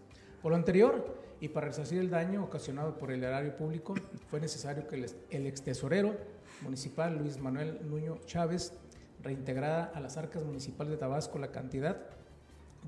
[0.41, 3.97] Por lo anterior, y para resarcir el daño ocasionado por el erario público,
[4.29, 6.15] fue necesario que el, ex tesorero
[6.63, 8.73] municipal Luis Manuel Nuño Chávez
[9.21, 12.07] reintegrara a las arcas municipales de Tabasco la cantidad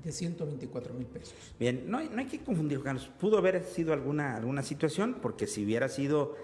[0.01, 1.35] de 124 mil pesos.
[1.59, 3.11] Bien, no hay, no hay que confundir, Carlos.
[3.19, 6.37] Pudo haber sido alguna, alguna situación, porque si hubiera sido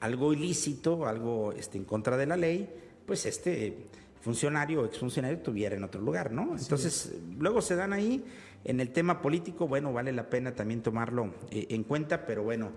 [0.00, 2.68] algo ilícito, algo este, en contra de la ley,
[3.06, 3.86] pues este
[4.20, 6.56] funcionario o exfuncionario estuviera en otro lugar, ¿no?
[6.56, 8.24] Entonces, luego se dan ahí.
[8.64, 12.70] En el tema político, bueno, vale la pena también tomarlo eh, en cuenta, pero bueno,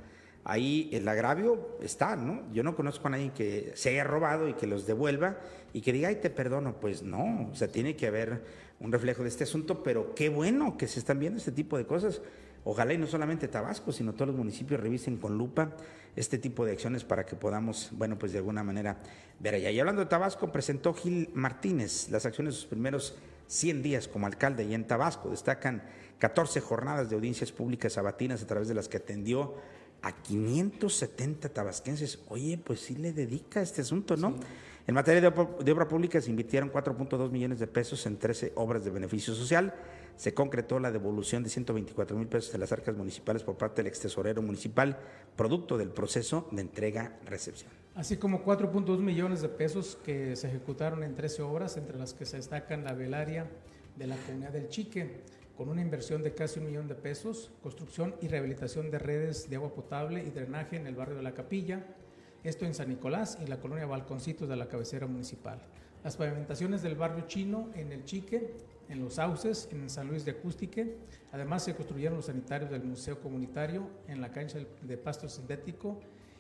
[0.44, 2.42] ahí el agravio está, ¿no?
[2.52, 5.38] Yo no conozco a nadie que se haya robado y que los devuelva
[5.74, 6.80] y que diga, ay, te perdono.
[6.80, 8.44] Pues no, o sea, tiene que haber
[8.80, 11.86] un reflejo de este asunto, pero qué bueno que se están viendo este tipo de
[11.86, 12.22] cosas.
[12.66, 15.72] Ojalá y no solamente Tabasco, sino todos los municipios revisen con lupa
[16.16, 18.98] este tipo de acciones para que podamos, bueno, pues de alguna manera
[19.40, 19.70] ver allá.
[19.70, 23.16] Y hablando de Tabasco, presentó Gil Martínez las acciones de sus primeros
[23.48, 25.84] 100 días como alcalde y en Tabasco destacan
[26.18, 29.54] 14 jornadas de audiencias públicas sabatinas a través de las que atendió
[30.02, 32.20] a 570 tabasquenses.
[32.30, 34.36] Oye, pues sí le dedica a este asunto, ¿no?
[34.88, 38.84] En materia de, de obra pública se invirtieron 4.2 millones de pesos en 13 obras
[38.84, 39.74] de beneficio social
[40.16, 43.88] se concretó la devolución de 124 mil pesos de las arcas municipales por parte del
[43.88, 44.98] ex tesorero municipal,
[45.36, 47.72] producto del proceso de entrega-recepción.
[47.96, 52.26] Así como 4.2 millones de pesos que se ejecutaron en 13 obras, entre las que
[52.26, 53.50] se destacan la velaria
[53.96, 55.22] de la comunidad del Chique,
[55.58, 59.56] con una inversión de casi un millón de pesos, construcción y rehabilitación de redes de
[59.56, 61.86] agua potable y drenaje en el barrio de La Capilla,
[62.44, 65.62] esto en San Nicolás y la colonia Balconcitos de la cabecera municipal.
[66.04, 68.54] Las pavimentaciones del barrio chino en el Chique
[68.90, 70.98] en Los Sauces, en San Luis de Acústique.
[71.32, 76.00] Además se construyeron los sanitarios del Museo Comunitario en la cancha de pasto sintético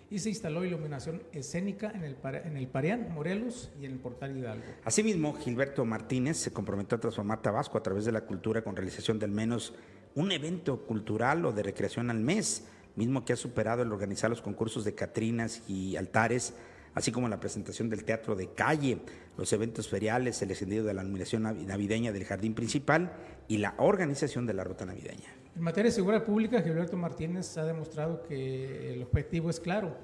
[0.09, 4.37] y se instaló iluminación escénica en el, en el Parián, Morelos y en el Portal
[4.37, 4.65] Hidalgo.
[4.83, 9.17] Asimismo, Gilberto Martínez se comprometió a transformar Tabasco a través de la cultura con realización
[9.19, 9.73] de al menos
[10.13, 14.41] un evento cultural o de recreación al mes, mismo que ha superado el organizar los
[14.41, 16.53] concursos de Catrinas y altares
[16.95, 18.99] así como la presentación del teatro de calle,
[19.37, 23.13] los eventos feriales, el encendido de la iluminación navideña del jardín principal
[23.47, 25.35] y la organización de la ruta navideña.
[25.55, 29.95] En materia de seguridad pública, Gilberto Martínez ha demostrado que el objetivo es claro,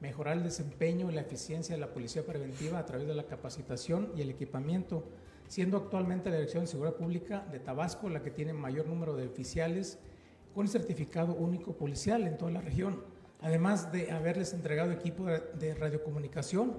[0.00, 4.10] mejorar el desempeño y la eficiencia de la policía preventiva a través de la capacitación
[4.16, 5.04] y el equipamiento,
[5.48, 9.26] siendo actualmente la Dirección de Seguridad Pública de Tabasco la que tiene mayor número de
[9.26, 9.98] oficiales
[10.54, 13.02] con certificado único policial en toda la región
[13.40, 16.74] además de haberles entregado equipo de radiocomunicación,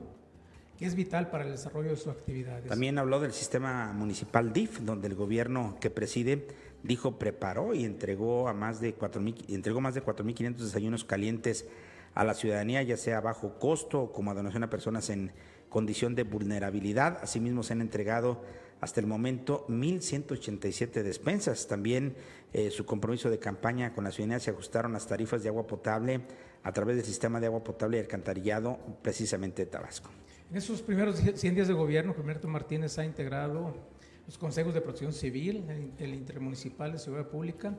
[0.78, 2.68] que es vital para el desarrollo de sus actividades.
[2.68, 6.48] También habló del sistema municipal DIF, donde el gobierno que preside
[6.84, 11.68] dijo preparó y entregó a más de 4, entregó más de 4.500 desayunos calientes
[12.16, 15.32] a la ciudadanía, ya sea a bajo costo o como donación a personas en
[15.70, 17.20] condición de vulnerabilidad.
[17.22, 18.42] Asimismo, se han entregado
[18.82, 21.68] hasta el momento 1.187 despensas.
[21.68, 22.16] También
[22.54, 26.22] eh, su compromiso de campaña con la ciudadanía se ajustaron las tarifas de agua potable
[26.64, 30.10] a través del sistema de agua potable y alcantarillado precisamente de Tabasco.
[30.52, 33.76] En esos primeros 100 días de gobierno, Gilberto Martínez ha integrado
[34.26, 35.66] los consejos de protección civil,
[35.98, 37.76] el intermunicipal de seguridad pública,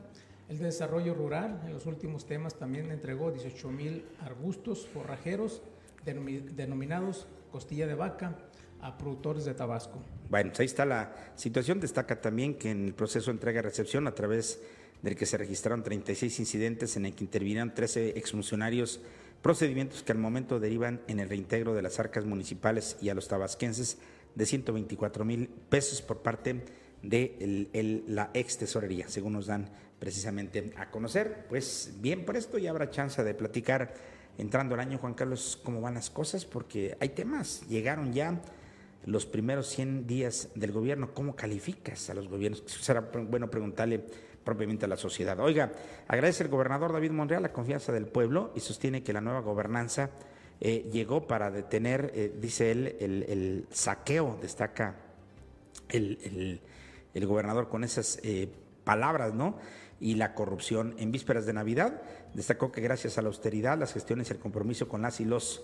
[0.49, 1.61] el de desarrollo rural.
[1.65, 5.61] En los últimos temas también entregó 18 mil arbustos forrajeros
[6.05, 8.37] denominados costilla de vaca
[8.81, 10.01] a productores de Tabasco.
[10.29, 11.79] Bueno, pues ahí está la situación.
[11.79, 14.61] Destaca también que en el proceso de entrega-recepción, a través
[15.01, 19.01] del que se registraron 36 incidentes en el que intervinieron 13 exfuncionarios,
[19.41, 23.27] procedimientos que al momento derivan en el reintegro de las arcas municipales y a los
[23.27, 23.97] tabasquenses
[24.35, 26.63] de 124 mil pesos por parte
[27.01, 31.45] de la ex tesorería, según nos dan precisamente a conocer.
[31.49, 33.93] Pues bien, por esto ya habrá chance de platicar
[34.37, 38.41] entrando el año, Juan Carlos, cómo van las cosas, porque hay temas, llegaron ya
[39.05, 42.63] los primeros 100 días del gobierno, ¿cómo calificas a los gobiernos?
[42.67, 44.05] Será bueno preguntarle
[44.43, 45.39] propiamente a la sociedad.
[45.39, 45.71] Oiga,
[46.07, 50.09] agradece el gobernador David Monreal la confianza del pueblo y sostiene que la nueva gobernanza
[50.59, 54.95] eh, llegó para detener, eh, dice él, el, saqueo, destaca
[55.89, 56.61] el,
[57.15, 58.47] gobernador con esas eh,
[58.83, 59.57] palabras, ¿no?
[59.99, 60.95] Y la corrupción.
[60.99, 62.01] En vísperas de Navidad,
[62.33, 65.63] destacó que gracias a la austeridad, las gestiones y el compromiso con las y los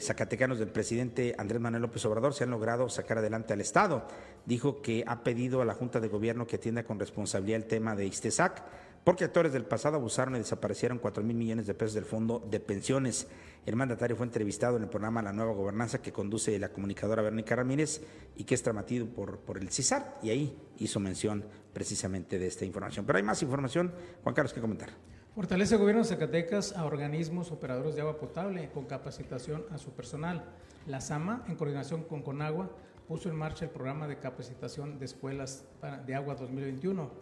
[0.00, 4.06] zacatecanos del presidente Andrés Manuel López Obrador se han logrado sacar adelante al Estado.
[4.46, 7.96] Dijo que ha pedido a la Junta de Gobierno que atienda con responsabilidad el tema
[7.96, 8.62] de Istesac
[9.08, 12.60] porque actores del pasado abusaron y desaparecieron 4 mil millones de pesos del fondo de
[12.60, 13.26] pensiones.
[13.64, 17.56] El mandatario fue entrevistado en el programa La Nueva Gobernanza que conduce la comunicadora Verónica
[17.56, 18.02] Ramírez
[18.36, 22.66] y que es tramatido por, por el CISAR y ahí hizo mención precisamente de esta
[22.66, 23.06] información.
[23.06, 24.90] Pero hay más información, Juan Carlos, que comentar.
[25.38, 29.92] Fortalece el gobierno de Zacatecas a organismos operadores de agua potable con capacitación a su
[29.92, 30.42] personal.
[30.84, 32.72] La SAMA, en coordinación con Conagua,
[33.06, 35.64] puso en marcha el programa de capacitación de escuelas
[36.04, 37.12] de agua 2021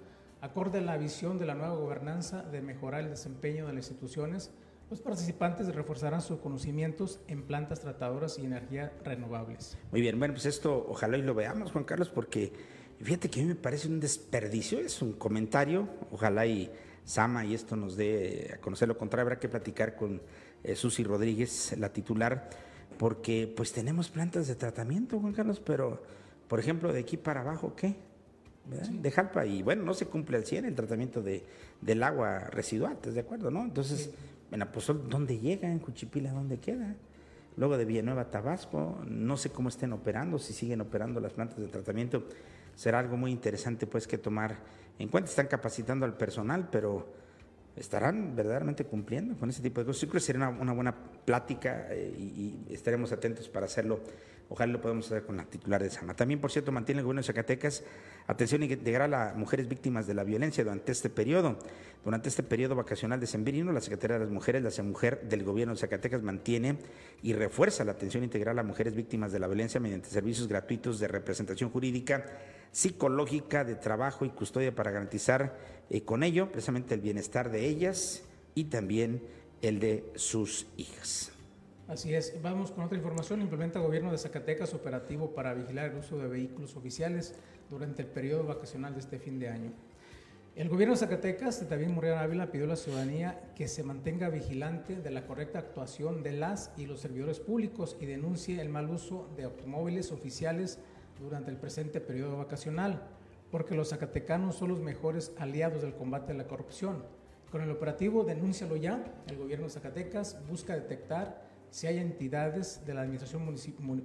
[0.41, 4.51] Acorde a la visión de la nueva gobernanza de mejorar el desempeño de las instituciones,
[4.89, 9.77] los participantes reforzarán sus conocimientos en plantas tratadoras y energías renovables.
[9.93, 12.51] Muy bien, bueno, pues esto ojalá y lo veamos, Juan Carlos, porque
[12.99, 16.73] fíjate que a mí me parece un desperdicio, es un comentario, ojalá y
[17.07, 20.21] Sama y esto nos dé a conocer lo contrario, habrá que platicar con
[20.63, 22.51] eh, Susi Rodríguez, la titular,
[22.99, 26.03] porque pues tenemos plantas de tratamiento, Juan Carlos, pero
[26.49, 27.97] por ejemplo, de aquí para abajo, ¿qué?
[28.67, 31.45] de Jalpa y bueno, no se cumple al 100 el tratamiento de,
[31.81, 33.49] del agua residual, ¿estás de acuerdo?
[33.51, 34.11] no Entonces,
[34.51, 35.71] en Apostol, ¿dónde llega?
[35.71, 36.97] En Cuchipila, ¿dónde queda?
[37.57, 41.69] Luego de Villanueva, Tabasco, no sé cómo estén operando, si siguen operando las plantas de
[41.69, 42.25] tratamiento,
[42.75, 44.59] será algo muy interesante pues que tomar
[44.99, 45.31] en cuenta.
[45.31, 47.07] Están capacitando al personal, pero
[47.77, 50.03] estarán verdaderamente cumpliendo con ese tipo de cosas.
[50.03, 54.01] Yo creo que sería una, buena plática eh, y, y estaremos atentos para hacerlo
[54.49, 56.15] Ojalá lo podamos hacer con la titular de Sama.
[56.15, 57.83] También, por cierto, mantiene el gobierno de Zacatecas
[58.29, 61.59] atención integral a mujeres víctimas de la violencia durante este periodo.
[62.05, 65.75] Durante este periodo vacacional de Sembrino, la Secretaría de las Mujeres, la Mujer del gobierno
[65.75, 66.79] de Zacatecas, mantiene
[67.23, 71.09] y refuerza la atención integral a mujeres víctimas de la violencia mediante servicios gratuitos de
[71.09, 72.25] representación jurídica,
[72.71, 75.57] psicológica, de trabajo y custodia para garantizar
[75.91, 78.23] eh, con ello precisamente el bienestar de ellas
[78.55, 79.23] y también
[79.63, 81.36] el de sus hijas.
[81.89, 82.43] Así es.
[82.43, 83.41] Vamos con otra información.
[83.41, 87.37] Implementa el gobierno de Zacatecas operativo para vigilar el uso de vehículos oficiales
[87.71, 89.73] durante el periodo vacacional de este fin de año.
[90.57, 94.97] El gobierno de Zacatecas, David Murrián Ávila, pidió a la ciudadanía que se mantenga vigilante
[94.97, 99.29] de la correcta actuación de las y los servidores públicos y denuncie el mal uso
[99.37, 100.81] de automóviles oficiales
[101.21, 103.07] durante el presente periodo vacacional,
[103.53, 107.05] porque los zacatecanos son los mejores aliados del combate a la corrupción.
[107.53, 111.46] Con el operativo Denúncialo Ya, el gobierno de Zacatecas busca detectar
[111.77, 113.45] si hay entidades de la administración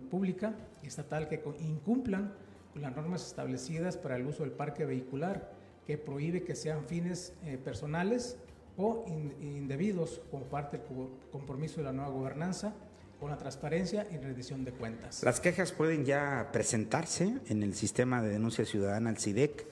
[0.10, 0.54] pública
[0.84, 2.34] y estatal que incumplan
[2.76, 5.54] las normas establecidas para el uso del parque vehicular,
[5.88, 8.36] que prohíbe que sean fines eh, personales
[8.76, 9.06] o
[9.40, 10.86] indebidos como parte del
[11.32, 12.74] compromiso de la nueva gobernanza
[13.22, 15.24] con la transparencia y rendición de cuentas.
[15.24, 19.66] Las quejas pueden ya presentarse en el sistema de denuncia ciudadana, el CIDEC,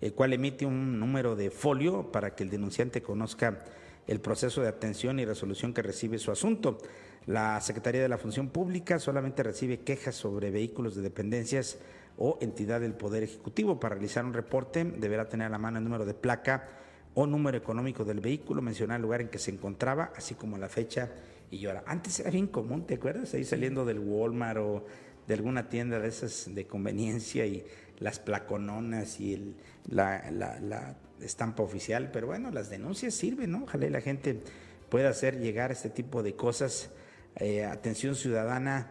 [0.00, 3.62] el cual emite un número de folio para que el denunciante conozca
[4.06, 6.78] el proceso de atención y resolución que recibe su asunto.
[7.26, 11.78] La Secretaría de la Función Pública solamente recibe quejas sobre vehículos de dependencias
[12.18, 13.78] o entidad del Poder Ejecutivo.
[13.78, 16.68] Para realizar un reporte deberá tener a la mano el número de placa
[17.14, 20.68] o número económico del vehículo, mencionar el lugar en que se encontraba, así como la
[20.68, 21.10] fecha
[21.50, 21.84] y hora.
[21.86, 23.34] Antes era bien común, ¿te acuerdas?
[23.34, 24.84] Ahí saliendo del Walmart o
[25.26, 27.64] de alguna tienda de esas de conveniencia y
[27.98, 29.54] las placononas y
[29.88, 33.64] la, la, estampa oficial, pero bueno, las denuncias sirven, ¿no?
[33.64, 34.40] Ojalá la gente
[34.88, 36.90] pueda hacer llegar este tipo de cosas
[37.36, 38.90] eh, atención ciudadana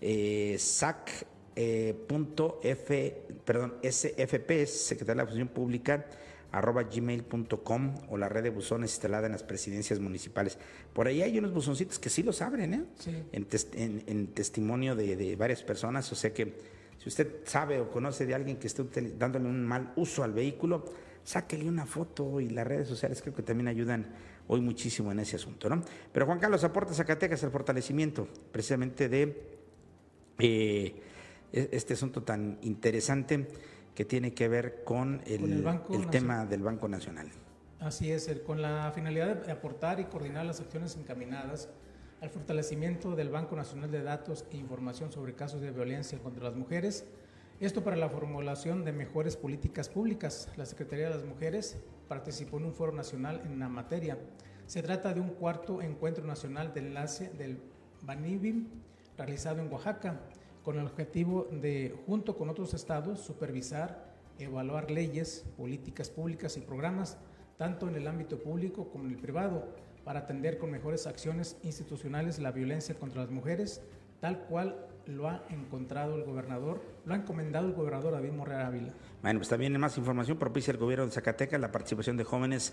[0.00, 6.06] eh, SAC eh, punto F, perdón, SFP, Secretaría de la Función Pública,
[6.50, 10.56] arroba gmail.com o la red de buzones instalada en las presidencias municipales.
[10.94, 12.84] Por ahí hay unos buzoncitos que sí los abren, ¿eh?
[13.32, 16.54] En, testimonio de, varias personas, o sea que
[16.98, 18.84] si usted sabe o conoce de alguien que esté
[19.18, 20.84] dándole un mal uso al vehículo,
[21.24, 24.06] sáquele una foto y las redes sociales creo que también ayudan
[24.48, 25.82] hoy muchísimo en ese asunto, ¿no?
[26.12, 29.58] Pero Juan Carlos aporta Zacatecas el fortalecimiento precisamente de
[30.38, 31.02] eh,
[31.52, 33.46] e-, este asunto tan interesante
[33.94, 37.30] que tiene que ver con el, tema del Banco Nacional.
[37.78, 41.68] Así es, con la finalidad de aportar y coordinar las acciones encaminadas
[42.20, 46.54] al fortalecimiento del Banco Nacional de Datos e Información sobre casos de violencia contra las
[46.54, 47.04] mujeres.
[47.62, 50.48] Esto para la formulación de mejores políticas públicas.
[50.56, 51.76] La Secretaría de las Mujeres
[52.08, 54.18] participó en un foro nacional en la materia.
[54.66, 57.60] Se trata de un cuarto encuentro nacional de enlace del
[58.02, 58.66] Banibim
[59.16, 60.22] realizado en Oaxaca
[60.64, 67.16] con el objetivo de, junto con otros estados, supervisar, evaluar leyes, políticas públicas y programas,
[67.58, 69.68] tanto en el ámbito público como en el privado,
[70.02, 73.82] para atender con mejores acciones institucionales la violencia contra las mujeres,
[74.22, 78.92] tal cual lo ha encontrado el gobernador, lo ha encomendado el gobernador David Morrea Ávila.
[79.20, 82.72] Bueno, pues también en más información propicia el gobierno de Zacatecas la participación de jóvenes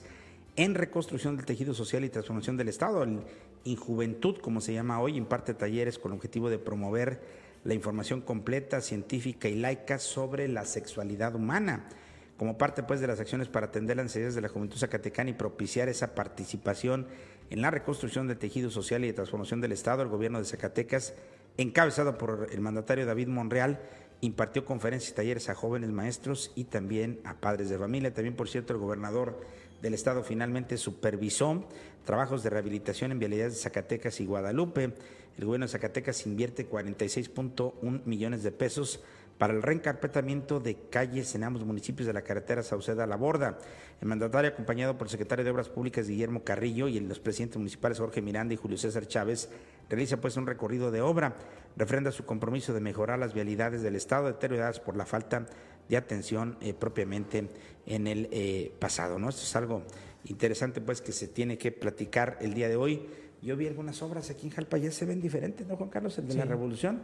[0.55, 3.01] en reconstrucción del tejido social y transformación del Estado.
[3.01, 3.21] El
[3.63, 7.19] Injuventud, como se llama hoy, imparte talleres con el objetivo de promover
[7.63, 11.89] la información completa, científica y laica sobre la sexualidad humana.
[12.37, 15.33] Como parte pues de las acciones para atender las necesidades de la juventud zacatecana y
[15.33, 17.07] propiciar esa participación
[17.49, 21.15] en la reconstrucción del tejido social y de transformación del Estado, el gobierno de Zacatecas,
[21.61, 23.79] encabezado por el mandatario David Monreal,
[24.21, 28.13] impartió conferencias y talleres a jóvenes maestros y también a padres de familia.
[28.13, 29.39] También, por cierto, el gobernador
[29.81, 31.65] del Estado finalmente supervisó
[32.05, 34.93] trabajos de rehabilitación en vialidades de Zacatecas y Guadalupe.
[35.37, 39.01] El gobierno de Zacatecas invierte 46.1 millones de pesos
[39.39, 43.57] para el reencarpetamiento de calles en ambos municipios de la carretera Sauceda la Borda.
[44.01, 47.99] El mandatario, acompañado por el secretario de Obras Públicas Guillermo Carrillo y los presidentes municipales
[47.99, 49.49] Jorge Miranda y Julio César Chávez,
[49.89, 51.37] realiza pues un recorrido de obra,
[51.77, 55.45] refrenda su compromiso de mejorar las vialidades del Estado deterioradas por la falta
[55.87, 57.49] de atención eh, propiamente
[57.85, 59.19] en el eh, pasado.
[59.19, 59.29] ¿no?
[59.29, 59.83] Esto es algo
[60.25, 63.07] interesante pues que se tiene que platicar el día de hoy.
[63.41, 66.17] Yo vi algunas obras aquí en Jalpa, ya se ven diferentes, ¿no, Juan Carlos?
[66.17, 67.01] El de la Revolución.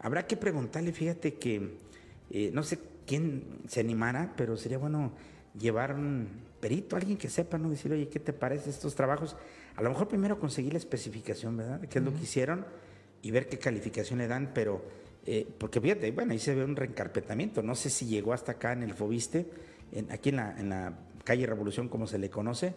[0.00, 1.76] Habrá que preguntarle, fíjate que
[2.30, 5.12] eh, no sé quién se animara, pero sería bueno
[5.58, 6.28] llevar un
[6.60, 7.70] perito, alguien que sepa, ¿no?
[7.70, 9.36] Decir, oye, ¿qué te parece estos trabajos?
[9.76, 11.80] A lo mejor primero conseguir la especificación, ¿verdad?
[11.80, 12.66] De qué es lo que hicieron
[13.22, 14.84] y ver qué calificación le dan, pero,
[15.24, 18.72] eh, porque fíjate, bueno, ahí se ve un reencarpetamiento, no sé si llegó hasta acá
[18.72, 19.46] en el Fobiste,
[19.92, 22.74] en, aquí en la, en la calle Revolución, como se le conoce,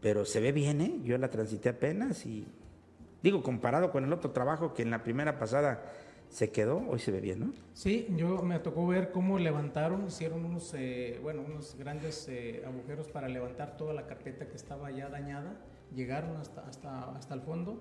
[0.00, 1.00] pero se ve bien, ¿eh?
[1.04, 2.46] Yo la transité apenas y
[3.22, 5.82] digo, comparado con el otro trabajo que en la primera pasada
[6.28, 7.52] se quedó, hoy se ve bien, ¿no?
[7.72, 13.08] Sí, yo me tocó ver cómo levantaron, hicieron unos, eh, bueno, unos grandes eh, agujeros
[13.08, 15.56] para levantar toda la carpeta que estaba ya dañada,
[15.94, 17.80] llegaron hasta, hasta, hasta el fondo,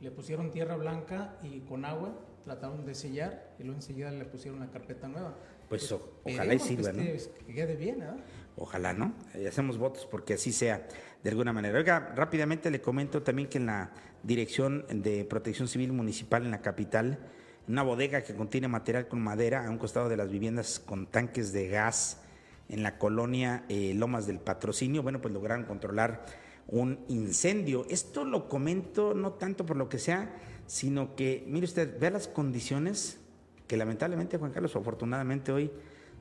[0.00, 4.60] le pusieron tierra blanca y con agua, trataron de sellar y luego enseguida le pusieron
[4.60, 5.34] una carpeta nueva.
[5.68, 7.02] Pues, ojalá y sirva, ¿no?
[7.02, 8.16] Que quede bien, ¿no?
[8.56, 9.12] Ojalá, ¿no?
[9.34, 10.86] Y hacemos votos porque así sea
[11.22, 11.78] de alguna manera.
[11.78, 13.90] Oiga, rápidamente le comento también que en la
[14.22, 17.18] Dirección de Protección Civil Municipal en la capital,
[17.66, 21.52] una bodega que contiene material con madera a un costado de las viviendas con tanques
[21.52, 22.20] de gas
[22.68, 26.24] en la colonia eh, Lomas del Patrocinio, bueno, pues lograron controlar
[26.68, 27.86] un incendio.
[27.90, 30.30] Esto lo comento no tanto por lo que sea,
[30.66, 33.18] sino que, mire usted, vea las condiciones
[33.66, 35.70] que lamentablemente, Juan Carlos, afortunadamente hoy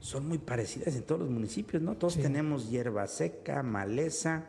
[0.03, 1.95] son muy parecidas en todos los municipios, ¿no?
[1.95, 4.43] Todos tenemos hierba seca, maleza,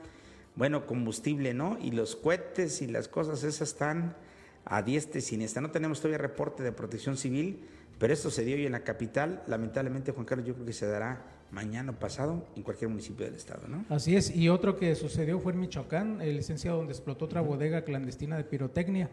[0.57, 1.79] bueno, combustible, ¿no?
[1.81, 4.17] Y los cohetes y las cosas esas están
[4.65, 5.63] a diestra y siniestra.
[5.63, 7.61] No tenemos todavía reporte de protección civil,
[8.01, 9.45] pero esto se dio hoy en la capital.
[9.47, 13.37] Lamentablemente, Juan Carlos, yo creo que se dará mañana o pasado en cualquier municipio del
[13.37, 13.85] estado, ¿no?
[13.91, 17.85] Así es, y otro que sucedió fue en Michoacán, el licenciado donde explotó otra bodega
[17.85, 19.09] clandestina de pirotecnia.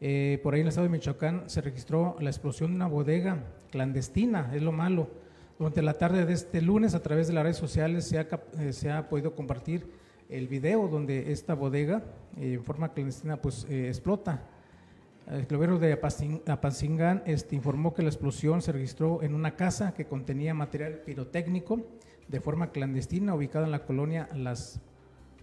[0.00, 3.44] Eh, por ahí en el estado de Michoacán se registró la explosión de una bodega
[3.70, 5.24] clandestina, es lo malo
[5.58, 8.28] durante la tarde de este lunes, a través de las redes sociales, se ha,
[8.58, 9.86] eh, se ha podido compartir
[10.28, 12.02] el video donde esta bodega,
[12.36, 14.42] eh, en forma clandestina, pues eh, explota.
[15.26, 20.04] El gobierno de Apatzingán este, informó que la explosión se registró en una casa que
[20.04, 21.80] contenía material pirotécnico
[22.28, 24.80] de forma clandestina, ubicada en la colonia Las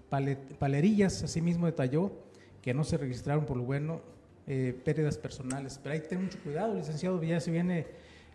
[0.10, 1.24] Palerillas.
[1.24, 2.14] Asimismo detalló
[2.62, 4.00] que no se registraron, por lo bueno,
[4.46, 5.78] pérdidas personales.
[5.84, 7.86] Pero hay que tener mucho cuidado, licenciado, ya se viene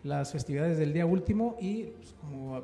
[0.03, 2.63] las festividades del día último y pues, como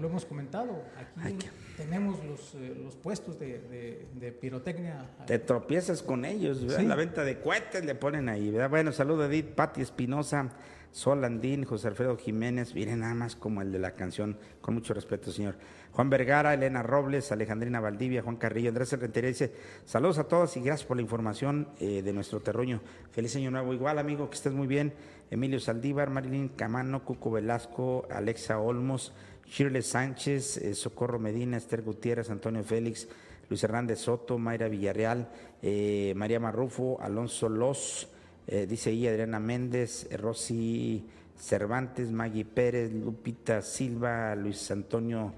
[0.00, 0.82] lo hemos comentado,
[1.16, 5.06] aquí tenemos los, eh, los puestos de, de, pirotecnia.
[5.26, 8.54] Te tropiezas con ellos, la venta de cohetes le ponen ahí.
[8.68, 10.50] Bueno, saludo a Edith, Pati Espinosa,
[10.90, 14.94] Sol Andín, José Alfredo Jiménez, miren nada más como el de la canción, con mucho
[14.94, 15.56] respeto, señor.
[15.92, 19.52] Juan Vergara, Elena Robles, Alejandrina Valdivia, Juan Carrillo, Andrés Rentería dice,
[19.84, 22.80] saludos a todos y gracias por la información eh, de nuestro terruño.
[23.10, 24.92] Feliz año nuevo, igual amigo, que estés muy bien.
[25.30, 29.12] Emilio Saldívar, Marilyn Camano, Cuco Velasco, Alexa Olmos,
[29.46, 33.08] Shirley Sánchez, eh, Socorro Medina, Esther Gutiérrez, Antonio Félix,
[33.48, 35.28] Luis Hernández Soto, Mayra Villarreal,
[35.62, 38.08] eh, María Marrufo, Alonso Los,
[38.48, 45.32] eh, dice ahí Adriana Méndez, eh, Rosy Cervantes, Maggie Pérez, Lupita Silva, Luis Antonio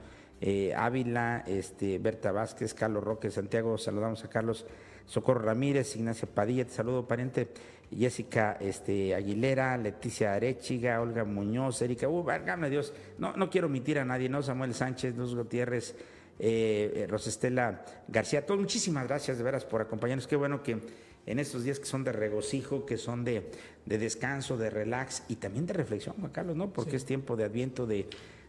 [0.75, 4.65] Ávila, este, Berta Vázquez, Carlos Roque, Santiago, saludamos a Carlos
[5.05, 7.49] Socorro Ramírez, Ignacio Padilla, te saludo pariente,
[7.95, 13.99] Jessica este, Aguilera, Leticia Arechiga, Olga Muñoz, Erika, uh, válgame Dios, no, no quiero omitir
[13.99, 14.43] a nadie, ¿no?
[14.43, 15.97] Samuel Sánchez, Luz Gutiérrez,
[16.39, 18.47] eh, Rosestela García.
[18.47, 20.27] Todos, muchísimas gracias de veras por acompañarnos.
[20.27, 20.79] Qué bueno que
[21.27, 23.51] en estos días que son de regocijo, que son de,
[23.87, 26.73] descanso, de relax y también de reflexión, Juan Carlos, ¿no?
[26.73, 28.09] Porque es tiempo de adviento, de,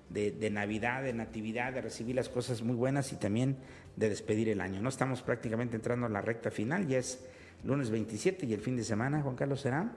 [0.09, 3.57] de, Navidad, de Natividad, de recibir las cosas muy buenas y también
[3.95, 4.81] de despedir el año.
[4.81, 7.23] No estamos prácticamente entrando a la recta final, ya es
[7.63, 9.91] lunes 27 y el fin de semana, Juan Carlos, será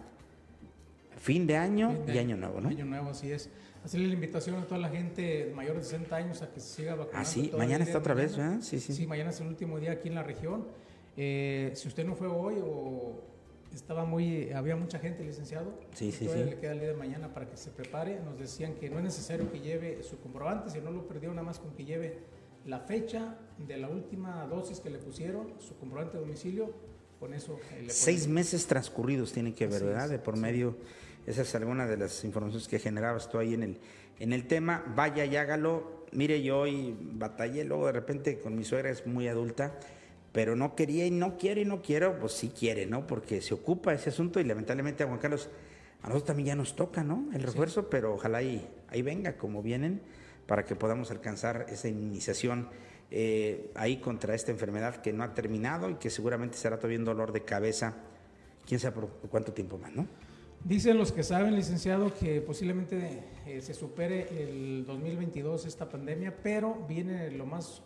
[1.17, 2.69] fin de año y año nuevo, ¿no?
[2.69, 3.49] Año nuevo, así es
[3.85, 6.95] hacerle la invitación a toda la gente mayor de 60 años a que se siga
[6.95, 7.21] vacunando.
[7.21, 8.59] Ah, sí, mañana está otra vez, ¿verdad?
[8.63, 8.95] Sí, sí.
[8.95, 10.67] Sí, mañana es el último día aquí en la región.
[11.17, 13.23] Eh, si usted no fue hoy o
[13.73, 16.45] estaba muy, había mucha gente, licenciado, sí, sí, sí.
[16.45, 18.21] le queda el día de mañana para que se prepare.
[18.21, 21.43] Nos decían que no es necesario que lleve su comprobante, si no lo perdió, nada
[21.43, 22.19] más con que lleve
[22.65, 26.73] la fecha de la última dosis que le pusieron, su comprobante de domicilio,
[27.21, 27.59] con eso.
[27.73, 30.09] Eh, Seis meses transcurridos tienen que ver, ¿verdad?
[30.09, 30.77] De por medio
[31.27, 33.79] esa es alguna de las informaciones que generabas tú ahí en el,
[34.19, 34.85] en el tema.
[34.95, 36.05] Vaya y hágalo.
[36.13, 39.79] Mire, yo hoy batallé luego de repente con mi suegra, es muy adulta,
[40.35, 43.07] pero no quería y no quiero y no quiero, pues sí quiere, ¿no?
[43.07, 45.49] Porque se ocupa ese asunto y lamentablemente a Juan Carlos,
[46.03, 47.29] a nosotros también ya nos toca, ¿no?
[47.33, 50.03] El refuerzo, pero ojalá ahí, ahí venga como vienen
[50.49, 52.69] para que podamos alcanzar esa iniciación
[53.13, 57.05] eh, ahí contra esta enfermedad que no ha terminado y que seguramente será todavía un
[57.05, 57.95] dolor de cabeza,
[58.67, 60.09] quién sabe por cuánto tiempo más, ¿no?
[60.65, 66.75] Dicen los que saben, licenciado, que posiblemente eh, se supere el 2022 esta pandemia, pero
[66.89, 67.83] viene lo más,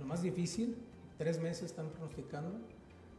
[0.00, 0.76] lo más difícil.
[1.18, 2.58] Tres meses están pronosticando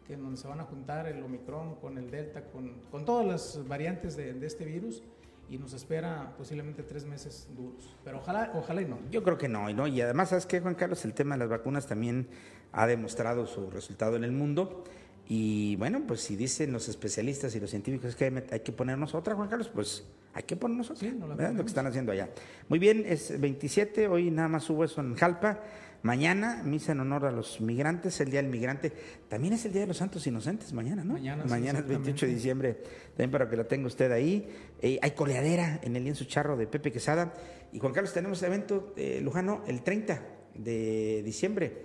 [0.05, 3.67] que donde se van a juntar el Omicron con el Delta, con, con todas las
[3.67, 5.01] variantes de, de, este virus
[5.49, 7.95] y nos espera posiblemente tres meses duros.
[8.03, 8.99] Pero ojalá, ojalá y no.
[9.09, 9.87] Yo creo que no, y no.
[9.87, 11.03] Y además, ¿sabes qué, Juan Carlos?
[11.05, 12.27] El tema de las vacunas también
[12.71, 14.83] ha demostrado su resultado en el mundo.
[15.27, 19.35] Y bueno, pues si dicen los especialistas y los científicos que hay que ponernos otra,
[19.35, 21.09] Juan Carlos, pues hay que ponernos otra.
[21.09, 22.29] Sí, lo que están haciendo allá.
[22.69, 25.61] Muy bien, es 27, hoy nada más hubo eso en Jalpa.
[26.05, 28.93] Mañana, misa en honor a los migrantes, el Día del Migrante.
[29.27, 31.13] También es el Día de los Santos Inocentes, mañana, ¿no?
[31.13, 32.77] Mañana, mañana es 28 de diciembre,
[33.09, 34.47] también para que lo tenga usted ahí.
[34.83, 37.33] Eh, hay coleadera en el lienzo charro de Pepe Quesada.
[37.73, 40.21] Y Juan Carlos, tenemos evento eh, Lujano el 30
[40.53, 41.81] de diciembre,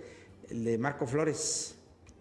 [0.51, 1.79] el de Marco Flores.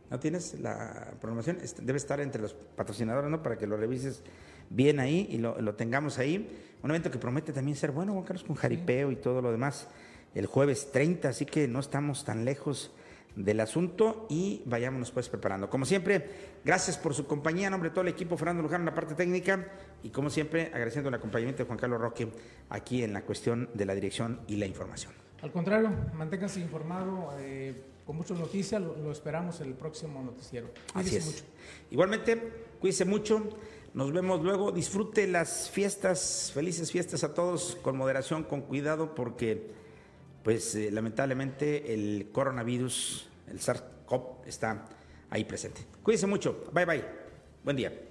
[0.09, 1.59] ¿No tienes la programación?
[1.83, 3.43] Debe estar entre los patrocinadores, ¿no?
[3.43, 4.23] Para que lo revises
[4.71, 6.49] bien ahí y lo, tengamos ahí.
[6.83, 9.87] Un evento que promete también ser bueno, Juan Carlos, con jaripeo y todo lo demás.
[10.35, 12.93] El jueves 30, así que no estamos tan lejos
[13.37, 15.71] del asunto y vayámonos pues preparando.
[15.71, 18.87] Como siempre, gracias por su compañía, en nombre de todo el equipo, Fernando Luján en
[18.87, 19.69] la parte técnica
[20.03, 22.29] y como siempre agradeciendo el acompañamiento de Juan Carlos Roque
[22.69, 25.13] aquí en la cuestión de la dirección y la información.
[25.43, 27.31] Al contrario, manténganse informado.
[27.39, 28.83] Eh, con muchas noticias.
[28.83, 30.69] Lo, esperamos en el próximo noticiero.
[30.95, 31.27] Así es.
[31.27, 31.45] Mucho.
[31.93, 33.49] Igualmente, cuídense mucho.
[33.95, 34.73] Nos vemos luego.
[34.73, 39.71] Disfrute las fiestas, felices fiestas a todos, con moderación, con cuidado, porque,
[40.43, 44.87] pues, eh, lamentablemente el coronavirus, el SARS-CoV, está
[45.31, 45.83] ahí presente.
[46.03, 46.65] Cuídense mucho.
[46.73, 47.05] Bye, bye.
[47.63, 48.10] Buen día.